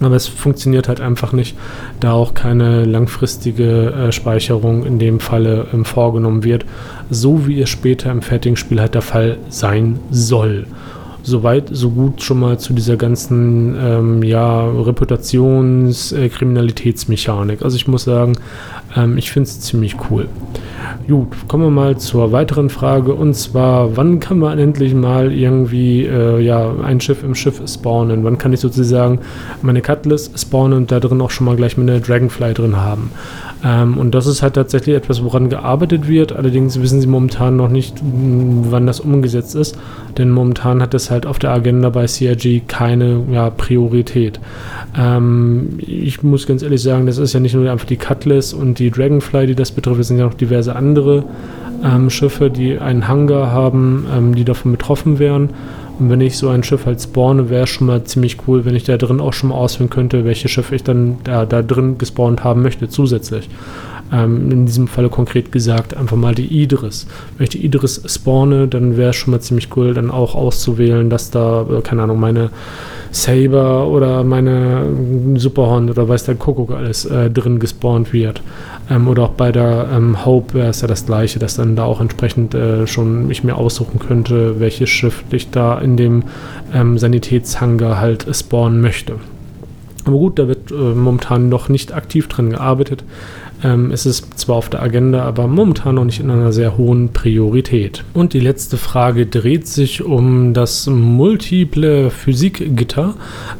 [0.00, 1.56] aber es funktioniert halt einfach nicht,
[2.00, 6.64] da auch keine langfristige äh, Speicherung in dem Falle ähm, vorgenommen wird,
[7.10, 10.66] so wie es später im fertigen Spiel halt der Fall sein soll
[11.24, 17.60] soweit, so gut schon mal zu dieser ganzen ähm, ja, Reputations-Kriminalitätsmechanik.
[17.60, 18.36] Äh, also ich muss sagen,
[18.96, 20.28] ähm, ich finde es ziemlich cool.
[21.08, 26.04] Gut, kommen wir mal zur weiteren Frage und zwar, wann kann man endlich mal irgendwie
[26.04, 28.24] äh, ja, ein Schiff im Schiff spawnen?
[28.24, 29.20] Wann kann ich sozusagen
[29.62, 33.10] meine Cutlass spawnen und da drin auch schon mal gleich meine Dragonfly drin haben?
[33.64, 36.32] Ähm, und das ist halt tatsächlich etwas, woran gearbeitet wird.
[36.32, 39.78] Allerdings wissen sie momentan noch nicht, wann das umgesetzt ist,
[40.18, 44.38] denn momentan hat es halt auf der Agenda bei CRG keine ja, Priorität.
[44.96, 48.78] Ähm, ich muss ganz ehrlich sagen, das ist ja nicht nur einfach die Cutlass und
[48.84, 51.24] die Dragonfly, die das betrifft, es sind ja noch diverse andere
[51.82, 55.50] ähm, Schiffe, die einen Hangar haben, ähm, die davon betroffen wären.
[55.98, 58.84] Und wenn ich so ein Schiff halt spawne, wäre schon mal ziemlich cool, wenn ich
[58.84, 62.44] da drin auch schon mal auswählen könnte, welche Schiffe ich dann da, da drin gespawnt
[62.44, 63.48] haben möchte, zusätzlich.
[64.14, 67.06] Ähm, in diesem Falle konkret gesagt, einfach mal die Idris.
[67.36, 71.10] Wenn ich die Idris spawne, dann wäre es schon mal ziemlich cool, dann auch auszuwählen,
[71.10, 72.50] dass da, äh, keine Ahnung, meine
[73.10, 74.86] Saber oder meine
[75.36, 78.40] Superhorn oder weiß der Kuckuck alles äh, drin gespawnt wird.
[78.88, 81.84] Ähm, oder auch bei der ähm, Hope wäre es ja das gleiche, dass dann da
[81.84, 86.24] auch entsprechend äh, schon ich mir aussuchen könnte, welches Schiff ich da in dem
[86.72, 89.16] ähm, Sanitätshangar halt spawnen möchte.
[90.04, 93.04] Aber gut, da wird äh, momentan noch nicht aktiv dran gearbeitet.
[93.64, 97.08] Ähm, es ist zwar auf der Agenda, aber momentan noch nicht in einer sehr hohen
[97.08, 98.04] Priorität.
[98.12, 103.14] Und die letzte Frage dreht sich um das multiple Physikgitter,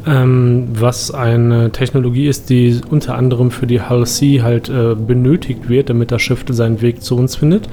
[0.06, 5.70] ähm, was eine Technologie ist, die unter anderem für die Hull C halt äh, benötigt
[5.70, 7.68] wird, damit das Schiff seinen Weg zu uns findet.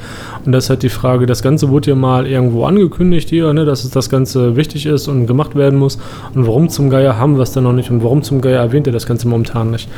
[0.46, 3.66] Und das ist halt die Frage, das Ganze wurde ja mal irgendwo angekündigt hier, ne,
[3.66, 5.98] dass es das Ganze wichtig ist und gemacht werden muss.
[6.34, 8.88] Und warum zum Geier haben wir es dann noch nicht und warum zum Geier erwähnt
[8.88, 9.90] er das Ganze momentan nicht?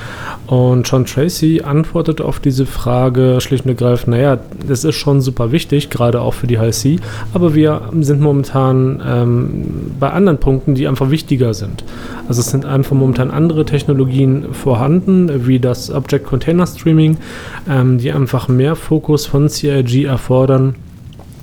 [0.48, 5.52] Und John Tracy antwortet auf diese Frage schlicht und ergreifend, naja, das ist schon super
[5.52, 7.00] wichtig, gerade auch für die HSC,
[7.34, 11.84] aber wir sind momentan ähm, bei anderen Punkten, die einfach wichtiger sind.
[12.28, 17.18] Also es sind einfach momentan andere Technologien vorhanden, wie das Object Container Streaming,
[17.70, 20.76] ähm, die einfach mehr Fokus von CIG erfordern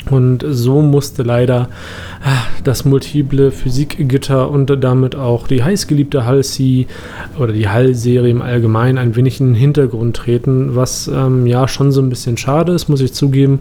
[0.08, 1.68] und so musste leider
[2.24, 6.86] ah, das multiple Physikgitter und damit auch die heißgeliebte Hull-C
[7.38, 11.92] oder die Hull-Serie im Allgemeinen ein wenig in den Hintergrund treten, was ähm, ja schon
[11.92, 13.60] so ein bisschen schade ist, muss ich zugeben.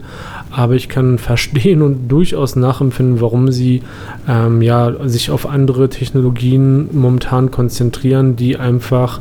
[0.50, 3.82] Aber ich kann verstehen und durchaus nachempfinden, warum sie
[4.28, 9.20] ähm, ja, sich auf andere Technologien momentan konzentrieren, die einfach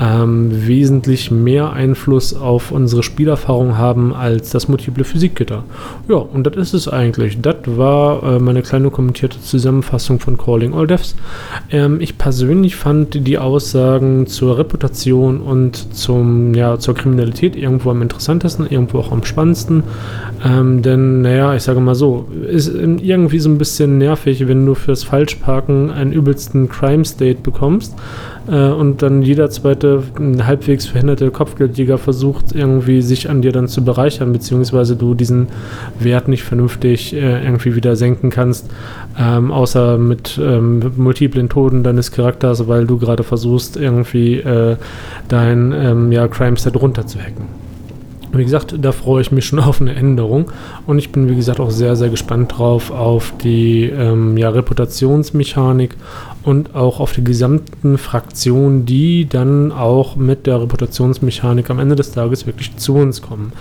[0.00, 5.64] ähm, wesentlich mehr Einfluss auf unsere Spielerfahrung haben als das multiple Physikgitter.
[6.08, 7.40] Ja, und das ist es eigentlich.
[7.40, 11.14] Das war äh, meine kleine kommentierte Zusammenfassung von Calling All Devs.
[11.70, 18.02] Ähm, ich persönlich fand die Aussagen zur Reputation und zum, ja, zur Kriminalität irgendwo am
[18.02, 19.82] interessantesten, irgendwo auch am spannendsten.
[20.44, 24.74] Ähm, denn, naja, ich sage mal so, ist irgendwie so ein bisschen nervig, wenn du
[24.74, 27.94] fürs Falschparken einen übelsten Crime State bekommst
[28.48, 30.02] äh, und dann jeder zweite
[30.44, 35.48] halbwegs verhinderte Kopfgeldjäger versucht irgendwie sich an dir dann zu bereichern, beziehungsweise du diesen
[35.98, 38.70] Wert nicht vernünftig äh, irgendwie wieder senken kannst,
[39.18, 44.76] ähm, außer mit ähm, multiplen Toten deines Charakters, weil du gerade versuchst irgendwie äh,
[45.28, 47.62] dein ähm, ja, Crime Set runterzuhacken.
[48.34, 50.50] Wie gesagt, da freue ich mich schon auf eine Änderung
[50.86, 55.96] und ich bin, wie gesagt, auch sehr, sehr gespannt drauf auf die ähm, ja, Reputationsmechanik
[56.44, 62.12] und auch auf die gesamten Fraktionen, die dann auch mit der Reputationsmechanik am Ende des
[62.12, 63.52] Tages wirklich zu uns kommen.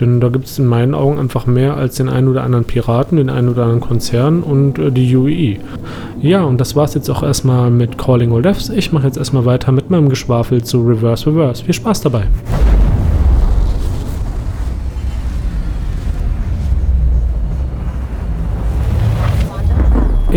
[0.00, 3.16] Denn da gibt es in meinen Augen einfach mehr als den einen oder anderen Piraten,
[3.16, 5.52] den einen oder anderen Konzern und äh, die UEE.
[5.52, 5.60] E.
[6.20, 8.70] Ja, und das war es jetzt auch erstmal mit Calling All Devs.
[8.70, 11.64] Ich mache jetzt erstmal weiter mit meinem Geschwafel zu Reverse Reverse.
[11.64, 12.24] Viel Spaß dabei!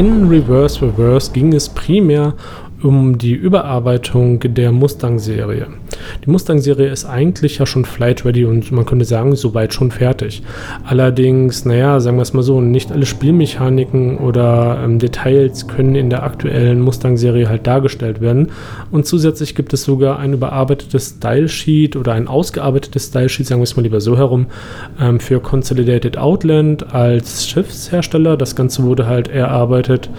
[0.01, 2.33] In Reverse Reverse ging es primär
[2.83, 5.67] um die Überarbeitung der Mustang-Serie.
[6.25, 10.41] Die Mustang-Serie ist eigentlich ja schon flight-ready und man könnte sagen, soweit schon fertig.
[10.83, 16.09] Allerdings, naja, sagen wir es mal so, nicht alle Spielmechaniken oder ähm, Details können in
[16.09, 18.49] der aktuellen Mustang-Serie halt dargestellt werden.
[18.91, 23.75] Und zusätzlich gibt es sogar ein überarbeitetes Style-Sheet oder ein ausgearbeitetes Style-Sheet, sagen wir es
[23.75, 24.47] mal lieber so herum,
[24.99, 28.37] ähm, für Consolidated Outland als Schiffshersteller.
[28.37, 30.09] Das Ganze wurde halt erarbeitet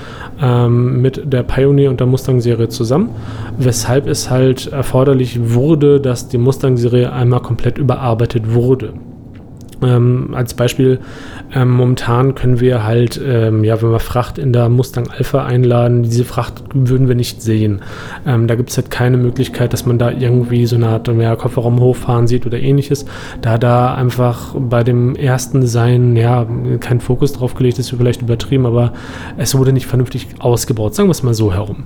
[0.41, 3.11] ähm, mit der Pioneer und der Mustang-Serie zusammen,
[3.59, 8.95] weshalb es halt erforderlich wurde, dass die Mustang-Serie einmal komplett überarbeitet wurde.
[9.83, 11.01] Ähm, als Beispiel,
[11.55, 16.03] ähm, momentan können wir halt, ähm, ja, wenn wir Fracht in der Mustang Alpha einladen,
[16.03, 17.83] diese Fracht würden wir nicht sehen.
[18.27, 21.37] Ähm, da gibt es halt keine Möglichkeit, dass man da irgendwie so eine Art ja,
[21.37, 23.05] Kofferraum hochfahren sieht oder ähnliches.
[23.41, 26.47] Da da einfach bei dem ersten Design, ja,
[26.81, 28.93] kein Fokus drauf gelegt ist, vielleicht übertrieben, aber
[29.37, 31.85] es wurde nicht vernünftig ausgebaut, sagen wir es mal so herum.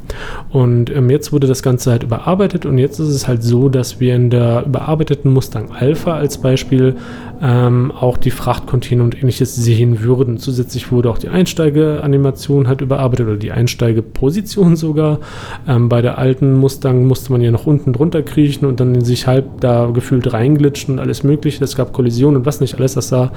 [0.51, 4.01] Und ähm, jetzt wurde das Ganze halt überarbeitet und jetzt ist es halt so, dass
[4.01, 6.97] wir in der überarbeiteten Mustang Alpha als Beispiel
[7.43, 10.39] ähm, auch die Frachtcontainer und ähnliches sehen würden.
[10.39, 15.21] Zusätzlich wurde auch die Einsteigeanimation halt überarbeitet oder die Einsteigeposition sogar.
[15.67, 19.27] Ähm, bei der alten Mustang musste man ja noch unten drunter kriechen und dann sich
[19.27, 21.65] halb da gefühlt reinglitschen und alles mögliche.
[21.65, 22.95] Es gab Kollisionen und was nicht alles.
[22.95, 23.33] Das sah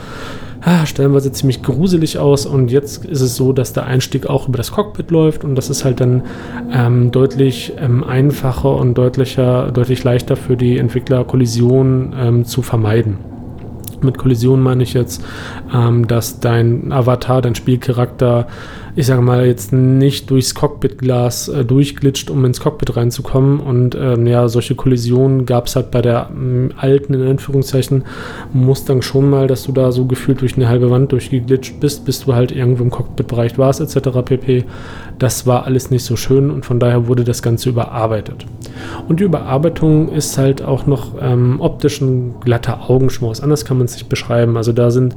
[0.62, 4.57] ah, stellenweise ziemlich gruselig aus und jetzt ist es so, dass der Einstieg auch über
[4.57, 6.23] das Cockpit läuft und das ist halt dann
[6.71, 13.38] ähm, deutlich ähm, einfacher und deutlicher, deutlich leichter für die Entwickler Kollisionen ähm, zu vermeiden.
[14.03, 15.23] Mit Kollision meine ich jetzt,
[15.73, 18.47] ähm, dass dein Avatar, dein Spielcharakter
[18.95, 23.60] ich sage mal, jetzt nicht durchs Cockpitglas äh, durchglitscht, um ins Cockpit reinzukommen.
[23.60, 28.04] Und ähm, ja, solche Kollisionen gab es halt bei der ähm, alten, in Anführungszeichen,
[28.54, 32.25] Mustang schon mal, dass du da so gefühlt durch eine halbe Wand durchgeglitscht bist, bis
[32.25, 34.19] du halt irgendwo im Cockpitbereich warst, etc.
[34.25, 34.65] pp.
[35.19, 38.45] Das war alles nicht so schön und von daher wurde das Ganze überarbeitet.
[39.08, 43.41] Und die Überarbeitung ist halt auch noch ähm, optisch ein glatter Augenschmaus.
[43.41, 44.56] Anders kann man es nicht beschreiben.
[44.58, 45.15] Also da sind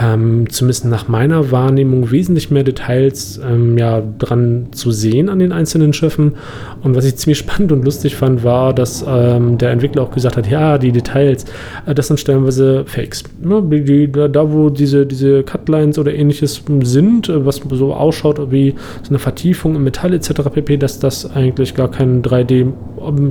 [0.00, 5.52] ähm, zumindest nach meiner Wahrnehmung wesentlich mehr Details ähm, ja, dran zu sehen an den
[5.52, 6.34] einzelnen Schiffen.
[6.82, 10.36] Und was ich ziemlich spannend und lustig fand, war, dass ähm, der Entwickler auch gesagt
[10.36, 11.44] hat, ja, die Details,
[11.86, 13.24] äh, das sind stellenweise Fakes.
[13.40, 18.74] Ne, die, da, wo diese, diese Cutlines oder ähnliches sind, äh, was so ausschaut wie
[19.02, 20.42] so eine Vertiefung im Metall etc.
[20.52, 22.72] pp., dass das eigentlich gar kein 3D,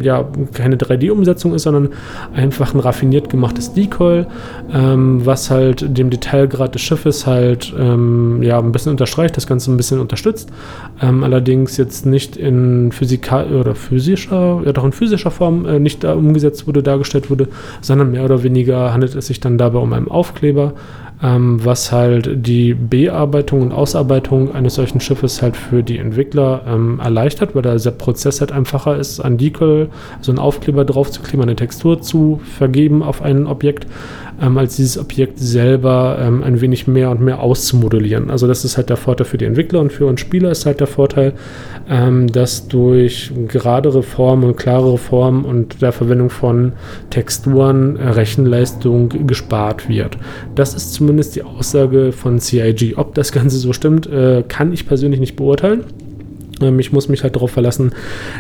[0.02, 1.90] ja, keine 3D-Umsetzung ist, sondern
[2.34, 4.26] einfach ein raffiniert gemachtes Decoy,
[4.74, 9.48] ähm, was halt dem Detail Schwergrad des Schiffes halt ähm, ja, ein bisschen unterstreicht, das
[9.48, 10.50] Ganze ein bisschen unterstützt.
[11.02, 16.06] Ähm, allerdings jetzt nicht in physikal oder physischer, ja doch in physischer Form äh, nicht
[16.06, 17.48] umgesetzt wurde, dargestellt wurde,
[17.82, 20.74] sondern mehr oder weniger handelt es sich dann dabei um einen Aufkleber,
[21.22, 27.00] ähm, was halt die Bearbeitung und Ausarbeitung eines solchen Schiffes halt für die Entwickler ähm,
[27.04, 29.90] erleichtert, weil der Prozess halt einfacher ist, an Decal
[30.22, 33.88] so einen Aufkleber drauf zu kleben, eine Textur zu vergeben auf ein Objekt
[34.42, 38.30] ähm, als dieses Objekt selber ähm, ein wenig mehr und mehr auszumodellieren.
[38.30, 40.80] Also das ist halt der Vorteil für die Entwickler und für uns Spieler ist halt
[40.80, 41.34] der Vorteil,
[41.90, 46.74] ähm, dass durch geradere Formen und klarere Formen und der Verwendung von
[47.10, 50.18] Texturen äh, Rechenleistung gespart wird.
[50.56, 52.98] Das ist zumindest die Aussage von CIG.
[52.98, 55.84] Ob das Ganze so stimmt, äh, kann ich persönlich nicht beurteilen.
[56.62, 57.92] Ähm, ich muss mich halt darauf verlassen,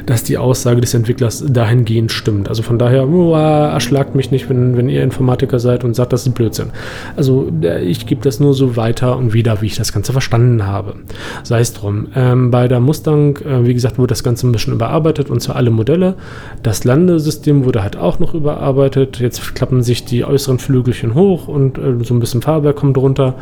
[0.05, 2.49] dass die Aussage des Entwicklers dahingehend stimmt.
[2.49, 6.25] Also von daher, oh, erschlagt mich nicht, wenn, wenn ihr Informatiker seid und sagt, das
[6.25, 6.71] ist Blödsinn.
[7.15, 10.65] Also äh, ich gebe das nur so weiter und wieder, wie ich das Ganze verstanden
[10.65, 10.95] habe.
[11.43, 12.07] Sei es drum.
[12.15, 15.55] Ähm, bei der Mustang, äh, wie gesagt, wurde das Ganze ein bisschen überarbeitet und zwar
[15.55, 16.15] alle Modelle.
[16.63, 19.19] Das Landesystem wurde halt auch noch überarbeitet.
[19.19, 23.35] Jetzt klappen sich die äußeren Flügelchen hoch und äh, so ein bisschen Fahrwerk kommt runter.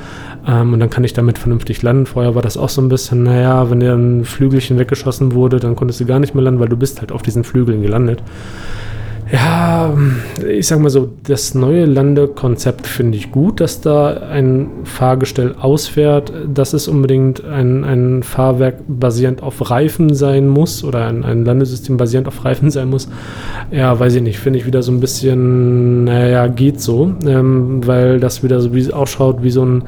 [0.47, 2.05] Ähm, und dann kann ich damit vernünftig landen.
[2.05, 5.59] Vorher war das auch so ein bisschen, naja, wenn der ein Flügel Flügelchen weggeschossen wurde,
[5.59, 8.23] dann konntest du gar nicht mehr landen, weil du bist halt auf diesen Flügeln gelandet.
[9.31, 9.91] Ja,
[10.47, 16.31] ich sag mal so, das neue Landekonzept finde ich gut, dass da ein Fahrgestell ausfährt,
[16.53, 21.97] dass es unbedingt ein, ein Fahrwerk basierend auf Reifen sein muss oder ein, ein Landesystem
[21.97, 23.07] basierend auf Reifen sein muss.
[23.71, 28.19] Ja, weiß ich nicht, finde ich wieder so ein bisschen, naja, geht so, ähm, weil
[28.19, 29.83] das wieder so wie ausschaut wie so ein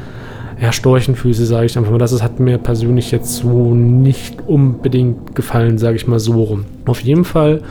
[0.62, 1.98] ja, Storchenfüße, sage ich einfach mal.
[1.98, 6.66] Das hat mir persönlich jetzt so nicht unbedingt gefallen, sage ich mal so rum.
[6.86, 7.62] Auf jeden Fall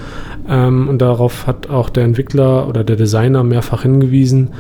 [0.49, 4.51] ähm, und darauf hat auch der Entwickler oder der Designer mehrfach hingewiesen,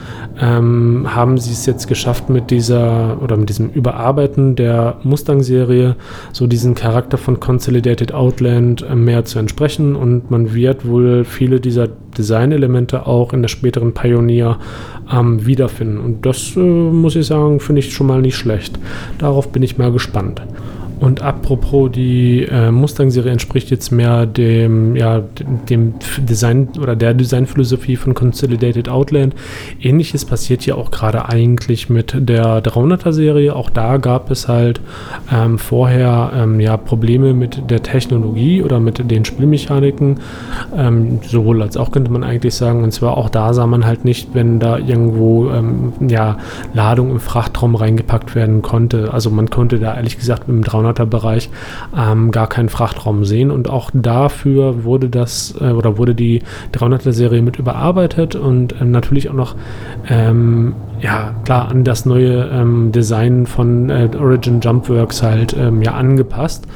[0.40, 5.96] ähm, haben sie es jetzt geschafft mit dieser oder mit diesem Überarbeiten der Mustang-Serie
[6.32, 11.60] so diesen Charakter von Consolidated Outland äh, mehr zu entsprechen und man wird wohl viele
[11.60, 14.58] dieser Designelemente auch in der späteren Pioneer
[15.12, 15.98] ähm, wiederfinden.
[15.98, 18.78] Und das äh, muss ich sagen, finde ich schon mal nicht schlecht.
[19.18, 20.42] Darauf bin ich mal gespannt.
[21.00, 25.22] Und apropos, die äh, Mustang-Serie entspricht jetzt mehr dem, ja,
[25.68, 29.34] dem Design oder der Designphilosophie von Consolidated Outland.
[29.80, 33.54] Ähnliches passiert ja auch gerade eigentlich mit der 300er-Serie.
[33.56, 34.80] Auch da gab es halt
[35.32, 40.20] ähm, vorher ähm, ja, Probleme mit der Technologie oder mit den Spielmechaniken.
[40.76, 42.84] Ähm, sowohl als auch könnte man eigentlich sagen.
[42.84, 46.38] Und zwar auch da sah man halt nicht, wenn da irgendwo ähm, ja,
[46.72, 49.12] Ladung im Frachtraum reingepackt werden konnte.
[49.12, 51.50] Also man konnte da ehrlich gesagt mit dem 300 200er Bereich
[51.96, 53.50] ähm, gar keinen Frachtraum sehen.
[53.50, 56.42] Und auch dafür wurde das äh, oder wurde die
[56.72, 59.54] 300er Serie mit überarbeitet und ähm, natürlich auch noch
[60.08, 66.66] ähm, ja klar an das neue Design von äh, Origin Jumpworks halt ja angepasst.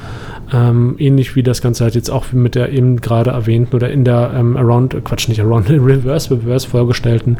[0.52, 4.04] Ähm, ähnlich wie das Ganze halt jetzt auch mit der eben gerade erwähnten oder in
[4.04, 7.36] der ähm, Around, Quatsch, nicht Around, Reverse, Reverse vorgestellten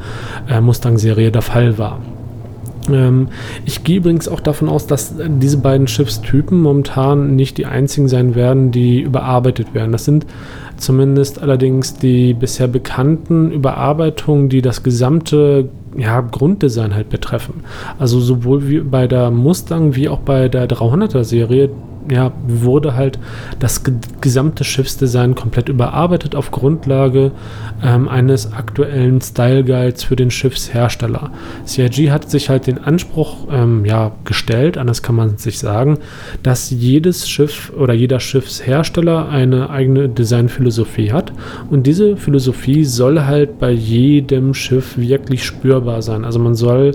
[0.49, 2.01] äh, Mustang-Serie der Fall war.
[2.93, 3.29] Ähm,
[3.65, 8.35] ich gehe übrigens auch davon aus, dass diese beiden Schiffstypen momentan nicht die einzigen sein
[8.35, 9.93] werden, die überarbeitet werden.
[9.93, 10.27] Das sind
[10.77, 17.65] zumindest allerdings die bisher bekannten Überarbeitungen, die das gesamte ja, Grunddesign halt betreffen.
[17.99, 21.71] Also sowohl wie bei der Mustang wie auch bei der 300er Serie
[22.11, 23.19] ja, wurde halt
[23.59, 23.83] das
[24.21, 27.33] gesamte Schiffsdesign komplett überarbeitet auf Grundlage
[27.83, 31.31] ähm, eines aktuellen Style Guides für den Schiffshersteller.
[31.67, 35.99] CIG hat sich halt den Anspruch ähm, ja, gestellt, anders kann man sich sagen,
[36.43, 41.33] dass jedes Schiff oder jeder Schiffshersteller eine eigene Designphilosophie hat
[41.71, 46.25] und diese Philosophie soll halt bei jedem Schiff wirklich spürbar sein.
[46.25, 46.93] Also man soll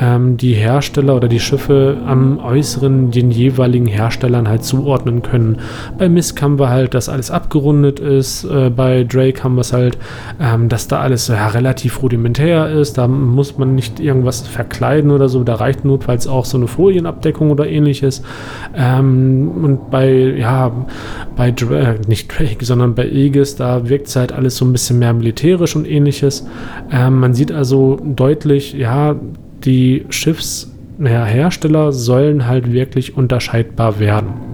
[0.00, 5.58] ähm, die Hersteller oder die Schiffe am Äußeren den jeweiligen Herstellern halt zuordnen können.
[5.98, 8.44] Bei Misk haben wir halt, dass alles abgerundet ist.
[8.44, 9.98] Äh, bei Drake haben wir es halt,
[10.40, 12.98] ähm, dass da alles ja, relativ rudimentär ist.
[12.98, 15.44] Da muss man nicht irgendwas verkleiden oder so.
[15.44, 18.22] Da reicht notfalls auch so eine Folienabdeckung oder ähnliches.
[18.74, 20.72] Ähm, und bei, ja,
[21.36, 24.98] bei äh, nicht Drake, sondern bei Aegis, da wirkt es halt alles so ein bisschen
[24.98, 26.46] mehr militärisch und ähnliches.
[26.92, 29.16] Ähm, man sieht also deutlich, ja,
[29.66, 34.45] die Schiffshersteller sollen halt wirklich unterscheidbar werden.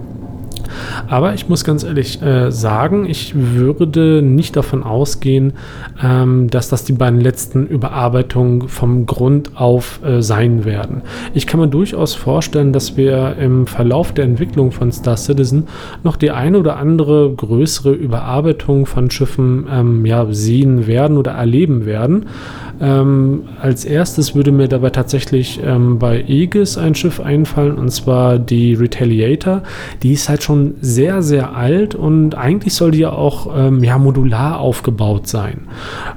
[1.07, 5.53] Aber ich muss ganz ehrlich äh, sagen, ich würde nicht davon ausgehen,
[6.01, 11.01] ähm, dass das die beiden letzten Überarbeitungen vom Grund auf äh, sein werden.
[11.33, 15.67] Ich kann mir durchaus vorstellen, dass wir im Verlauf der Entwicklung von Star Citizen
[16.03, 21.85] noch die eine oder andere größere Überarbeitung von Schiffen ähm, ja, sehen werden oder erleben
[21.85, 22.25] werden.
[22.81, 28.39] Ähm, als erstes würde mir dabei tatsächlich ähm, bei Aegis ein Schiff einfallen, und zwar
[28.39, 29.61] die Retaliator.
[30.01, 33.97] Die ist halt schon sehr, sehr alt und eigentlich soll die ja auch ähm, ja,
[33.97, 35.61] modular aufgebaut sein.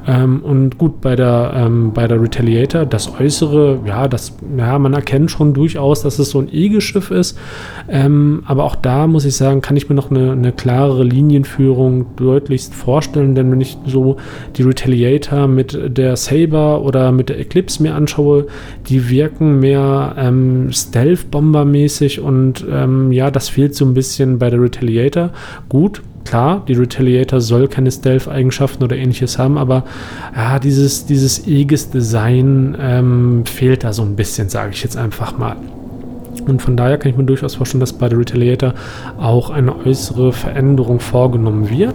[0.07, 4.95] Ähm, und gut, bei der, ähm, bei der Retaliator, das Äußere, ja, das, ja, man
[4.95, 7.39] erkennt schon durchaus, dass es so ein Aegis-Schiff ist.
[7.89, 12.17] Ähm, aber auch da muss ich sagen, kann ich mir noch eine, eine klarere Linienführung
[12.17, 14.17] deutlichst vorstellen, denn wenn ich so
[14.57, 18.47] die Retaliator mit der Saber Saber oder mit der Eclipse mir anschaue,
[18.89, 24.61] die wirken mehr ähm, Stealth-Bomber-mäßig und ähm, ja, das fehlt so ein bisschen bei der
[24.61, 25.31] Retaliator.
[25.69, 29.85] Gut, klar, die Retaliator soll keine Stealth-Eigenschaften oder ähnliches haben, aber
[30.35, 35.57] ja, dieses, dieses Aegis-Design ähm, fehlt da so ein bisschen, sage ich jetzt einfach mal.
[36.47, 38.75] Und von daher kann ich mir durchaus vorstellen, dass bei der Retaliator
[39.19, 41.95] auch eine äußere Veränderung vorgenommen wird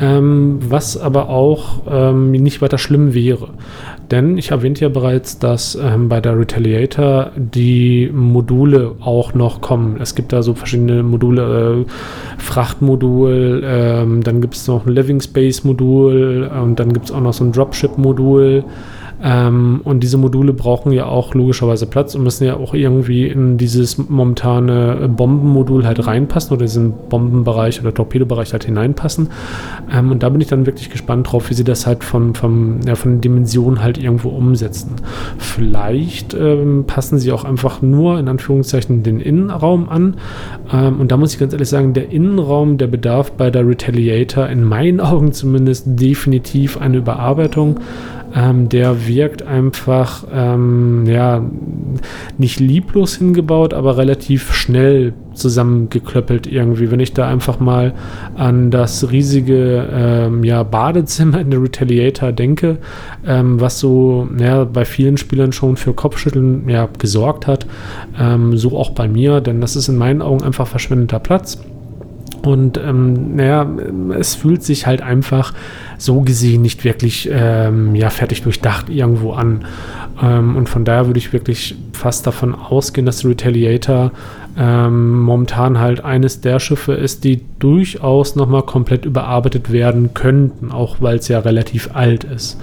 [0.00, 3.50] ähm, was aber auch ähm, nicht weiter schlimm wäre.
[4.10, 9.98] Denn ich erwähnte ja bereits, dass ähm, bei der Retaliator die Module auch noch kommen.
[10.00, 15.20] Es gibt da so verschiedene Module, äh, Frachtmodul, ähm, dann gibt es noch ein Living
[15.20, 18.64] Space Modul und dann gibt es auch noch so ein Dropship Modul.
[19.22, 23.58] Ähm, und diese Module brauchen ja auch logischerweise Platz und müssen ja auch irgendwie in
[23.58, 29.28] dieses momentane Bombenmodul halt reinpassen oder diesen Bombenbereich oder Torpedobereich halt hineinpassen.
[29.92, 32.80] Ähm, und da bin ich dann wirklich gespannt drauf, wie sie das halt von, vom,
[32.86, 34.96] ja, von den Dimensionen halt irgendwo umsetzen.
[35.38, 40.16] Vielleicht ähm, passen sie auch einfach nur in Anführungszeichen den Innenraum an.
[40.72, 44.48] Ähm, und da muss ich ganz ehrlich sagen, der Innenraum, der bedarf bei der Retaliator
[44.48, 47.80] in meinen Augen zumindest definitiv eine Überarbeitung.
[48.34, 51.44] Ähm, der wirkt einfach, ähm, ja,
[52.38, 56.90] nicht lieblos hingebaut, aber relativ schnell zusammengeklöppelt irgendwie.
[56.90, 57.94] Wenn ich da einfach mal
[58.36, 62.78] an das riesige ähm, ja, Badezimmer in der Retaliator denke,
[63.26, 67.66] ähm, was so ja, bei vielen Spielern schon für Kopfschütteln ja, gesorgt hat,
[68.18, 71.58] ähm, so auch bei mir, denn das ist in meinen Augen einfach verschwendeter Platz.
[72.46, 73.66] Und ähm, naja,
[74.18, 75.52] es fühlt sich halt einfach
[75.98, 79.64] so gesehen nicht wirklich ähm, ja, fertig durchdacht irgendwo an.
[80.22, 84.12] Ähm, und von daher würde ich wirklich fast davon ausgehen, dass Retaliator
[84.58, 90.96] ähm, momentan halt eines der Schiffe ist, die durchaus nochmal komplett überarbeitet werden könnten, auch
[91.00, 92.60] weil es ja relativ alt ist.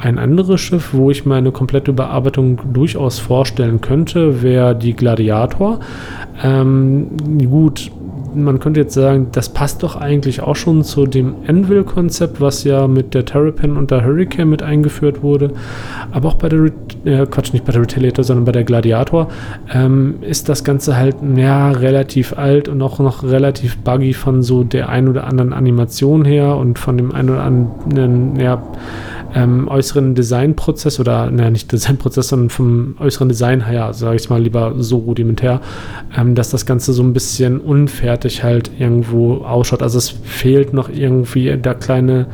[0.00, 5.80] Ein anderes Schiff, wo ich mir eine komplette Überarbeitung durchaus vorstellen könnte, wäre die Gladiator.
[6.42, 7.08] Ähm,
[7.50, 7.90] gut,
[8.36, 12.86] man könnte jetzt sagen, das passt doch eigentlich auch schon zu dem Anvil-Konzept, was ja
[12.86, 15.52] mit der Terrapin und der Hurricane mit eingeführt wurde.
[16.12, 16.70] Aber auch bei der,
[17.04, 19.28] äh, Quatsch, nicht bei der Retaliator, sondern bei der Gladiator
[19.72, 24.64] ähm, ist das Ganze halt ja, relativ alt und auch noch relativ buggy von so
[24.64, 28.62] der ein oder anderen Animation her und von dem ein oder anderen, ja,
[29.36, 34.40] ähm, äußeren Designprozess oder, naja, nicht Designprozess, sondern vom äußeren Design her, sage ich mal
[34.40, 35.60] lieber so rudimentär,
[36.16, 39.82] ähm, dass das Ganze so ein bisschen unfertig halt irgendwo ausschaut.
[39.82, 42.28] Also es fehlt noch irgendwie der kleine,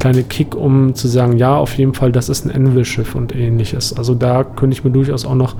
[0.00, 3.92] kleine Kick, um zu sagen, ja, auf jeden Fall, das ist ein Anvil-Schiff und ähnliches.
[3.92, 5.56] Also da könnte ich mir durchaus auch noch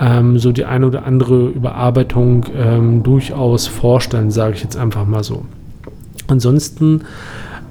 [0.00, 5.22] ähm, so die eine oder andere Überarbeitung ähm, durchaus vorstellen, sage ich jetzt einfach mal
[5.22, 5.44] so.
[6.26, 7.02] Ansonsten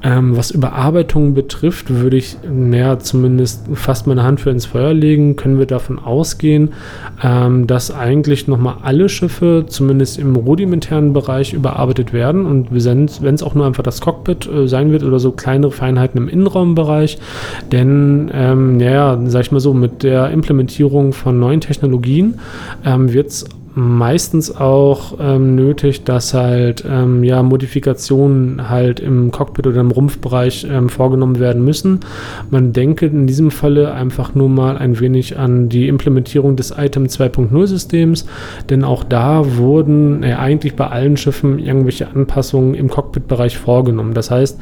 [0.03, 2.37] ähm, was Überarbeitung betrifft, würde ich
[2.71, 5.35] ja, zumindest fast meine Hand für ins Feuer legen.
[5.35, 6.73] Können wir davon ausgehen,
[7.23, 12.45] ähm, dass eigentlich nochmal alle Schiffe, zumindest im rudimentären Bereich, überarbeitet werden.
[12.45, 16.17] Und wenn es auch nur einfach das Cockpit äh, sein wird oder so kleinere Feinheiten
[16.17, 17.19] im Innenraumbereich.
[17.71, 22.39] Denn, ähm, ja, sag ich mal so, mit der Implementierung von neuen Technologien
[22.85, 29.67] ähm, wird es meistens auch ähm, nötig, dass halt ähm, ja Modifikationen halt im Cockpit
[29.67, 32.01] oder im Rumpfbereich ähm, vorgenommen werden müssen.
[32.49, 37.05] Man denke in diesem Falle einfach nur mal ein wenig an die Implementierung des Item
[37.05, 38.25] 2.0 Systems,
[38.69, 44.13] denn auch da wurden äh, eigentlich bei allen Schiffen irgendwelche Anpassungen im Cockpit-Bereich vorgenommen.
[44.13, 44.59] Das heißt,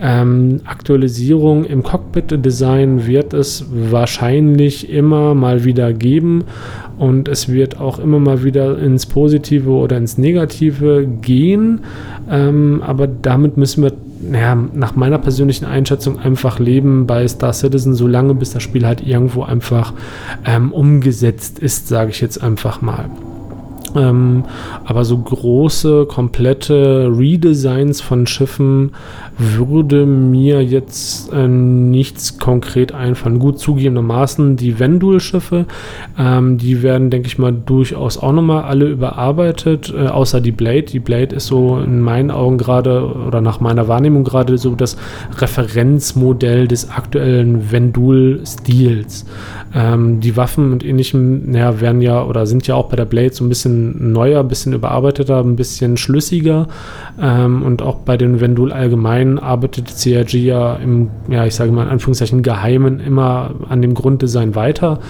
[0.00, 6.44] ähm, Aktualisierung im Cockpit-Design wird es wahrscheinlich immer mal wieder geben
[7.00, 11.80] und es wird auch immer mal wieder ins Positive oder ins Negative gehen.
[12.30, 17.94] Ähm, aber damit müssen wir naja, nach meiner persönlichen Einschätzung einfach leben bei Star Citizen,
[17.94, 19.94] solange bis das Spiel halt irgendwo einfach
[20.44, 23.08] ähm, umgesetzt ist, sage ich jetzt einfach mal.
[23.96, 24.44] Ähm,
[24.84, 28.92] aber so große, komplette Redesigns von Schiffen
[29.38, 33.38] würde mir jetzt äh, nichts konkret einfallen.
[33.38, 35.66] Gut zugegebenermaßen die Vendul-Schiffe,
[36.18, 40.82] ähm, die werden, denke ich mal, durchaus auch nochmal alle überarbeitet, äh, außer die Blade.
[40.82, 44.96] Die Blade ist so in meinen Augen gerade oder nach meiner Wahrnehmung gerade so das
[45.38, 49.24] Referenzmodell des aktuellen Vendul-Stils.
[49.74, 53.32] Ähm, die Waffen und ähnlichem, naja, werden ja oder sind ja auch bei der Blade
[53.32, 56.68] so ein bisschen neuer, ein bisschen überarbeiteter, ein bisschen schlüssiger.
[57.20, 61.84] Ähm, und auch bei den Vendul allgemein arbeitet CRG ja im, ja, ich sage mal
[61.84, 65.00] in Anführungszeichen Geheimen immer an dem Grunddesign weiter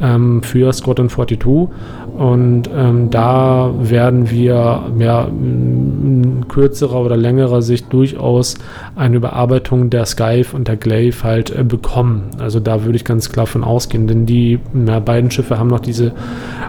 [0.00, 1.68] ähm, für Squadron 42.
[2.16, 8.54] Und ähm, da werden wir ja, in kürzerer oder längerer Sicht durchaus
[8.94, 12.30] eine Überarbeitung der Skype und der Glaive halt äh, bekommen.
[12.38, 15.80] Also da würde ich ganz klar von ausgehen, denn die ja, beiden Schiffe haben noch
[15.80, 16.12] diese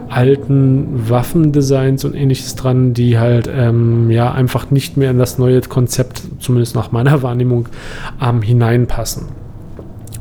[0.10, 5.62] alten Waffendesigns und ähnliches dran, die halt ähm, ja einfach nicht mehr in das neue
[5.62, 7.70] Konzept, zumindest nach meiner Wahrnehmung,
[8.22, 9.28] ähm, hineinpassen.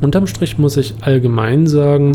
[0.01, 2.13] Unterm Strich muss ich allgemein sagen,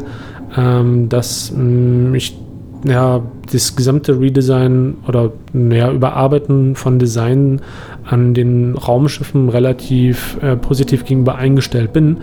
[0.57, 2.37] ähm, dass mh, mm, ich
[2.85, 3.23] ja,
[3.53, 5.33] das gesamte Redesign oder
[5.71, 7.61] ja, Überarbeiten von Design
[8.05, 12.19] an den Raumschiffen relativ äh, positiv gegenüber eingestellt bin.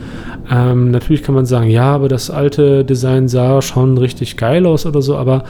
[0.51, 4.85] Ähm, natürlich kann man sagen, ja, aber das alte Design sah schon richtig geil aus
[4.85, 5.43] oder so, aber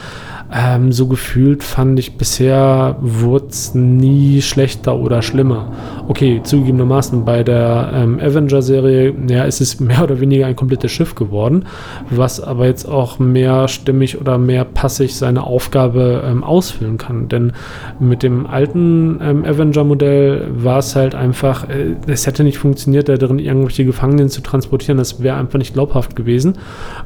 [0.51, 5.71] ähm, so gefühlt fand ich bisher wurde es nie schlechter oder schlimmer.
[6.07, 11.13] Okay, zugegebenermaßen bei der ähm, Avenger-Serie, ja, ist es mehr oder weniger ein komplettes Schiff
[11.13, 11.65] geworden,
[12.09, 17.27] was aber jetzt auch mehr stimmig oder mehr passig seine Aufgabe ähm, ausfüllen kann.
[17.27, 17.53] Denn
[17.99, 23.17] mit dem alten ähm, Avenger-Modell war es halt einfach, äh, es hätte nicht funktioniert, da
[23.17, 26.53] drin irgendwelche Gefangenen zu transportieren, das wäre einfach nicht glaubhaft gewesen.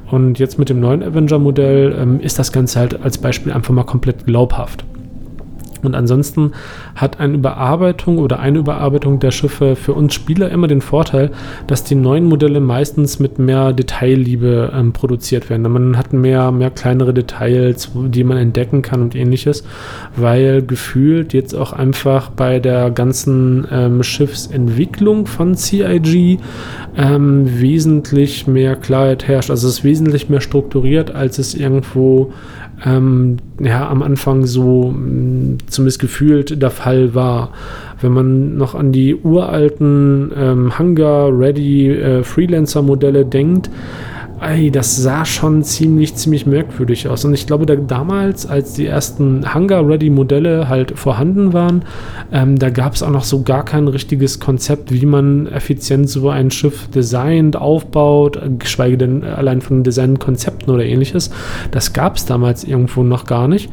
[0.10, 3.74] Und jetzt mit dem neuen Avenger-Modell ähm, ist das Ganze halt als Beispiel Beispiel einfach
[3.74, 4.86] mal komplett glaubhaft.
[5.84, 6.52] Und ansonsten
[6.96, 11.32] hat eine Überarbeitung oder eine Überarbeitung der Schiffe für uns Spieler immer den Vorteil,
[11.68, 15.70] dass die neuen Modelle meistens mit mehr Detailliebe ähm, produziert werden.
[15.70, 19.66] Man hat mehr, mehr kleinere Details, die man entdecken kann und ähnliches,
[20.16, 26.40] weil gefühlt jetzt auch einfach bei der ganzen ähm, Schiffsentwicklung von CIG
[26.96, 29.50] ähm, wesentlich mehr Klarheit herrscht.
[29.50, 32.32] Also es ist wesentlich mehr strukturiert, als es irgendwo
[32.86, 37.50] ähm, ja, am Anfang so mm, zumindest gefühlt der Fall war.
[38.02, 42.24] Wenn man noch an die uralten ähm, Hunger-Ready äh,
[43.24, 43.70] denkt,
[44.44, 47.26] ey, das sah schon ziemlich, ziemlich merkwürdig aus.
[47.26, 51.84] Und ich glaube, da, damals, als die ersten Hunger-Ready-Modelle halt vorhanden waren,
[52.32, 56.30] ähm, da gab es auch noch so gar kein richtiges Konzept, wie man effizient so
[56.30, 61.32] ein Schiff designt, aufbaut, geschweige denn allein von Designkonzepten oder ähnliches.
[61.72, 63.70] Das gab es damals irgendwo noch gar nicht.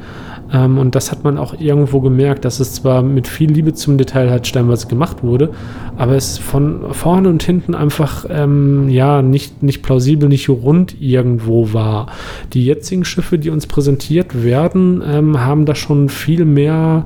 [0.52, 3.98] Ähm, und das hat man auch irgendwo gemerkt, dass es zwar mit viel Liebe zum
[3.98, 5.50] Detail halt stellenweise gemacht wurde,
[5.96, 11.72] aber es von vorne und hinten einfach ähm, ja nicht, nicht plausibel, nicht rund irgendwo
[11.72, 12.06] war.
[12.52, 17.04] Die jetzigen Schiffe, die uns präsentiert werden, ähm, haben da schon viel mehr,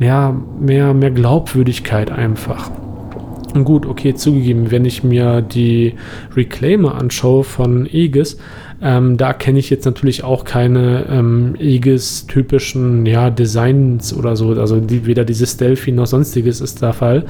[0.00, 2.70] ja, mehr, mehr Glaubwürdigkeit einfach.
[3.64, 5.94] Gut, okay, zugegeben, wenn ich mir die
[6.34, 8.38] Reclaimer anschaue von Aegis,
[8.82, 14.50] ähm, da kenne ich jetzt natürlich auch keine ähm, Aegis-typischen ja, Designs oder so.
[14.50, 17.24] Also die, weder dieses Delphi noch sonstiges ist der Fall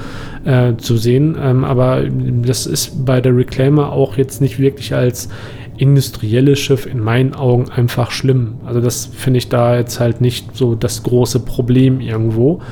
[0.45, 1.37] äh, zu sehen.
[1.39, 5.29] Ähm, aber das ist bei der Reclaimer auch jetzt nicht wirklich als
[5.77, 8.55] industrielles Schiff in meinen Augen einfach schlimm.
[8.65, 12.63] Also das finde ich da jetzt halt nicht so das große Problem irgendwo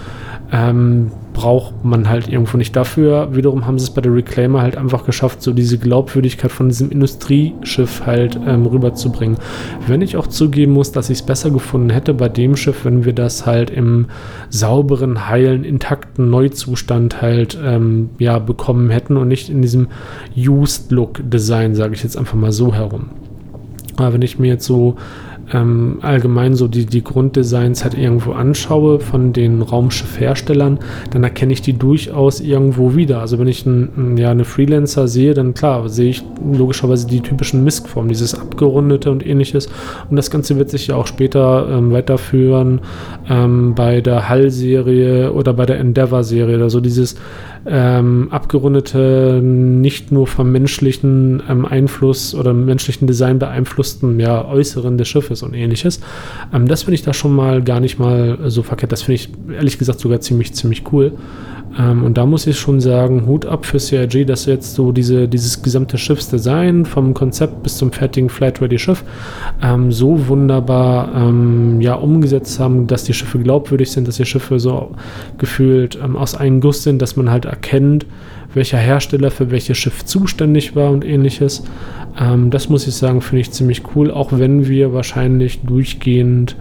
[0.52, 1.10] ähm,
[1.40, 2.76] braucht man halt irgendwo nicht.
[2.76, 6.68] Dafür wiederum haben sie es bei der Reclaimer halt einfach geschafft, so diese Glaubwürdigkeit von
[6.68, 9.38] diesem Industrieschiff halt ähm, rüberzubringen.
[9.86, 13.06] Wenn ich auch zugeben muss, dass ich es besser gefunden hätte bei dem Schiff, wenn
[13.06, 14.08] wir das halt im
[14.50, 19.88] sauberen, heilen, intakten Neuzustand halt ähm, ja, bekommen hätten und nicht in diesem
[20.36, 23.08] Used-Look-Design, sage ich jetzt einfach mal so herum.
[23.96, 24.96] Aber wenn ich mir jetzt so
[25.52, 30.78] ähm, allgemein so die, die Grunddesigns halt irgendwo anschaue von den Raumschiffherstellern,
[31.10, 33.20] dann erkenne ich die durchaus irgendwo wieder.
[33.20, 36.22] Also wenn ich ein, ja, eine Freelancer sehe, dann klar, sehe ich
[36.52, 39.68] logischerweise die typischen Miskformen, dieses abgerundete und ähnliches.
[40.08, 42.80] Und das Ganze wird sich ja auch später ähm, weiterführen
[43.28, 47.16] ähm, bei der Hull-Serie oder bei der Endeavour-Serie oder so dieses
[47.66, 55.08] ähm, abgerundete, nicht nur vom menschlichen ähm, Einfluss oder menschlichen Design beeinflussten ja, Äußeren des
[55.08, 56.00] Schiffes und ähnliches.
[56.52, 58.92] Ähm, das finde ich da schon mal gar nicht mal so verkehrt.
[58.92, 61.12] Das finde ich ehrlich gesagt sogar ziemlich, ziemlich cool.
[61.78, 65.28] Ähm, und da muss ich schon sagen, Hut ab für CRG, dass jetzt so diese,
[65.28, 69.04] dieses gesamte Schiffsdesign vom Konzept bis zum fertigen Flight-Ready-Schiff
[69.62, 74.58] ähm, so wunderbar ähm, ja, umgesetzt haben, dass die Schiffe glaubwürdig sind, dass die Schiffe
[74.58, 74.92] so
[75.38, 78.06] gefühlt ähm, aus einem Guss sind, dass man halt erkennt,
[78.54, 81.62] welcher Hersteller für welches Schiff zuständig war und ähnliches.
[82.18, 86.56] Ähm, das muss ich sagen, finde ich ziemlich cool, auch wenn wir wahrscheinlich durchgehend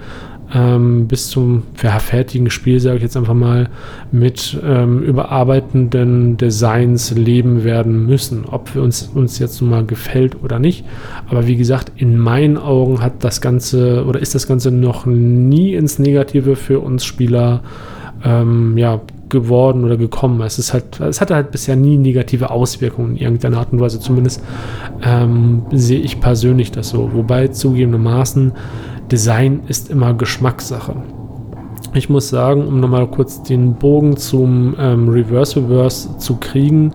[0.54, 3.70] ähm, bis zum ja, fertigen Spiel, sage ich jetzt einfach mal,
[4.12, 10.44] mit ähm, überarbeitenden Designs leben werden müssen, ob wir uns, uns jetzt nun mal gefällt
[10.44, 10.86] oder nicht.
[11.30, 15.76] Aber wie gesagt, in meinen Augen hat das Ganze oder ist das Ganze noch nie
[15.76, 17.62] ins Negative für uns Spieler
[18.24, 20.42] ähm, ja, geworden oder gekommen.
[20.42, 24.00] Es ist halt, es hatte halt bisher nie negative Auswirkungen in irgendeiner Art und Weise.
[24.00, 24.44] Zumindest
[25.04, 27.12] ähm, sehe ich persönlich das so.
[27.14, 28.54] Wobei zugegebenermaßen
[29.12, 30.96] Design ist immer Geschmackssache.
[31.94, 36.94] Ich muss sagen, um nochmal kurz den Bogen zum ähm, Reverse Reverse zu kriegen,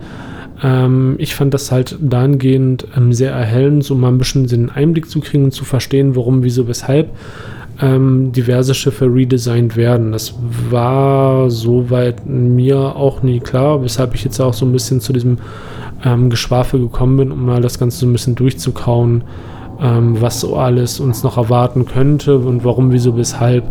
[0.63, 5.11] ähm, ich fand das halt dahingehend ähm, sehr erhellend, so mal ein bisschen den Einblick
[5.11, 7.11] zu kriegen und zu verstehen, warum, wieso, weshalb
[7.81, 10.13] ähm, diverse Schiffe redesigned werden.
[10.13, 10.35] Das
[10.71, 15.39] war soweit mir auch nie klar, weshalb ich jetzt auch so ein bisschen zu diesem
[16.05, 19.25] ähm, Geschwafel gekommen bin, um mal das Ganze so ein bisschen durchzukauen
[19.81, 23.65] ähm, was so alles uns noch erwarten könnte und warum, wieso, weshalb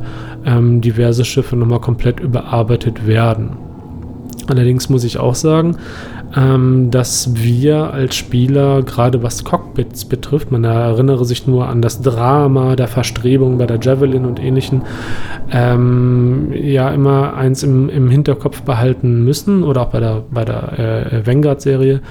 [0.46, 3.52] ähm, diverse Schiffe nochmal komplett überarbeitet werden.
[4.48, 5.78] Allerdings muss ich auch sagen,
[6.36, 12.02] ähm, dass wir als Spieler, gerade was Cockpits betrifft, man erinnere sich nur an das
[12.02, 14.82] Drama der Verstrebung bei der Javelin und ähnlichen,
[15.52, 20.80] ähm, ja immer eins im, im Hinterkopf behalten müssen oder auch bei der, bei der
[20.80, 22.02] äh, Vanguard-Serie.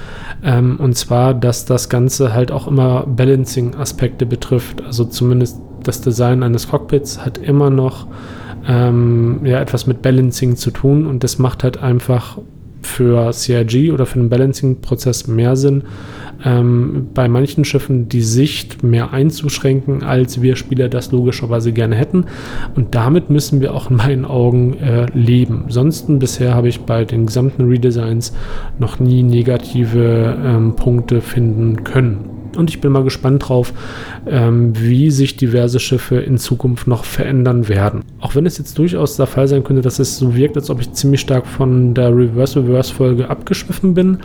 [0.43, 4.83] Ähm, und zwar, dass das Ganze halt auch immer Balancing-Aspekte betrifft.
[4.85, 8.07] Also zumindest das Design eines Cockpits hat immer noch
[8.67, 12.37] ähm, ja, etwas mit Balancing zu tun und das macht halt einfach
[12.85, 15.83] für CIG oder für den Balancing-Prozess mehr Sinn,
[16.45, 22.25] ähm, bei manchen Schiffen die Sicht mehr einzuschränken, als wir Spieler das logischerweise gerne hätten.
[22.75, 25.65] Und damit müssen wir auch in meinen Augen äh, leben.
[25.69, 28.33] Sonst bisher habe ich bei den gesamten Redesigns
[28.79, 32.32] noch nie negative ähm, Punkte finden können.
[32.57, 33.73] Und ich bin mal gespannt drauf,
[34.27, 38.01] ähm, wie sich diverse Schiffe in Zukunft noch verändern werden.
[38.19, 40.79] Auch wenn es jetzt durchaus der Fall sein könnte, dass es so wirkt, als ob
[40.81, 44.19] ich ziemlich stark von der Reverse-Reverse-Folge abgeschwiffen bin.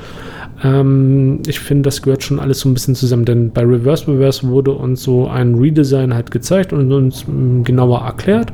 [0.62, 4.48] Ähm, ich finde, das gehört schon alles so ein bisschen zusammen, denn bei Reverse Reverse
[4.48, 8.52] wurde uns so ein Redesign halt gezeigt und uns ähm, genauer erklärt.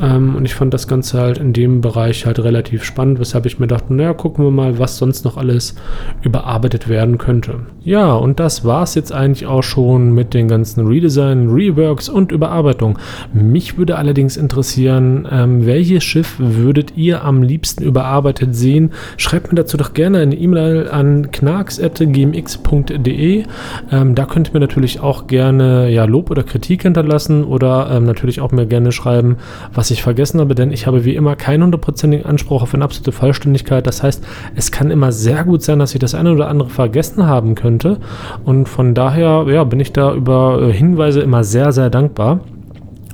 [0.00, 3.58] Ähm, und ich fand das Ganze halt in dem Bereich halt relativ spannend, weshalb ich
[3.58, 5.74] mir dachte, naja, gucken wir mal, was sonst noch alles
[6.22, 7.60] überarbeitet werden könnte.
[7.82, 12.32] Ja, und das war es jetzt eigentlich auch schon mit den ganzen Redesign, Reworks und
[12.32, 12.98] Überarbeitung.
[13.32, 18.92] Mich würde allerdings interessieren, ähm, welches Schiff würdet ihr am liebsten überarbeitet sehen?
[19.16, 23.44] Schreibt mir dazu doch gerne eine E-Mail an knarks.gmx.de.
[23.92, 28.04] Ähm, da könnt ihr mir natürlich auch gerne ja, Lob oder Kritik hinterlassen oder ähm,
[28.04, 29.36] natürlich auch mir gerne schreiben,
[29.74, 33.12] was ich vergessen habe, denn ich habe wie immer keinen hundertprozentigen Anspruch auf eine absolute
[33.12, 33.86] Vollständigkeit.
[33.86, 34.24] Das heißt,
[34.54, 37.98] es kann immer sehr gut sein, dass ich das eine oder andere vergessen haben könnte.
[38.44, 42.40] Und von daher ja, bin ich da über äh, Hinweise immer sehr, sehr dankbar.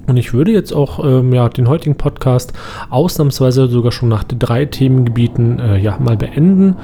[0.07, 2.53] Und ich würde jetzt auch ähm, ja, den heutigen Podcast
[2.91, 6.77] ausnahmsweise sogar schon nach drei Themengebieten äh, ja, mal beenden.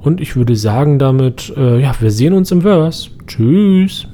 [0.00, 3.10] Und ich würde sagen damit, äh, ja, wir sehen uns im Verse.
[3.26, 4.06] Tschüss.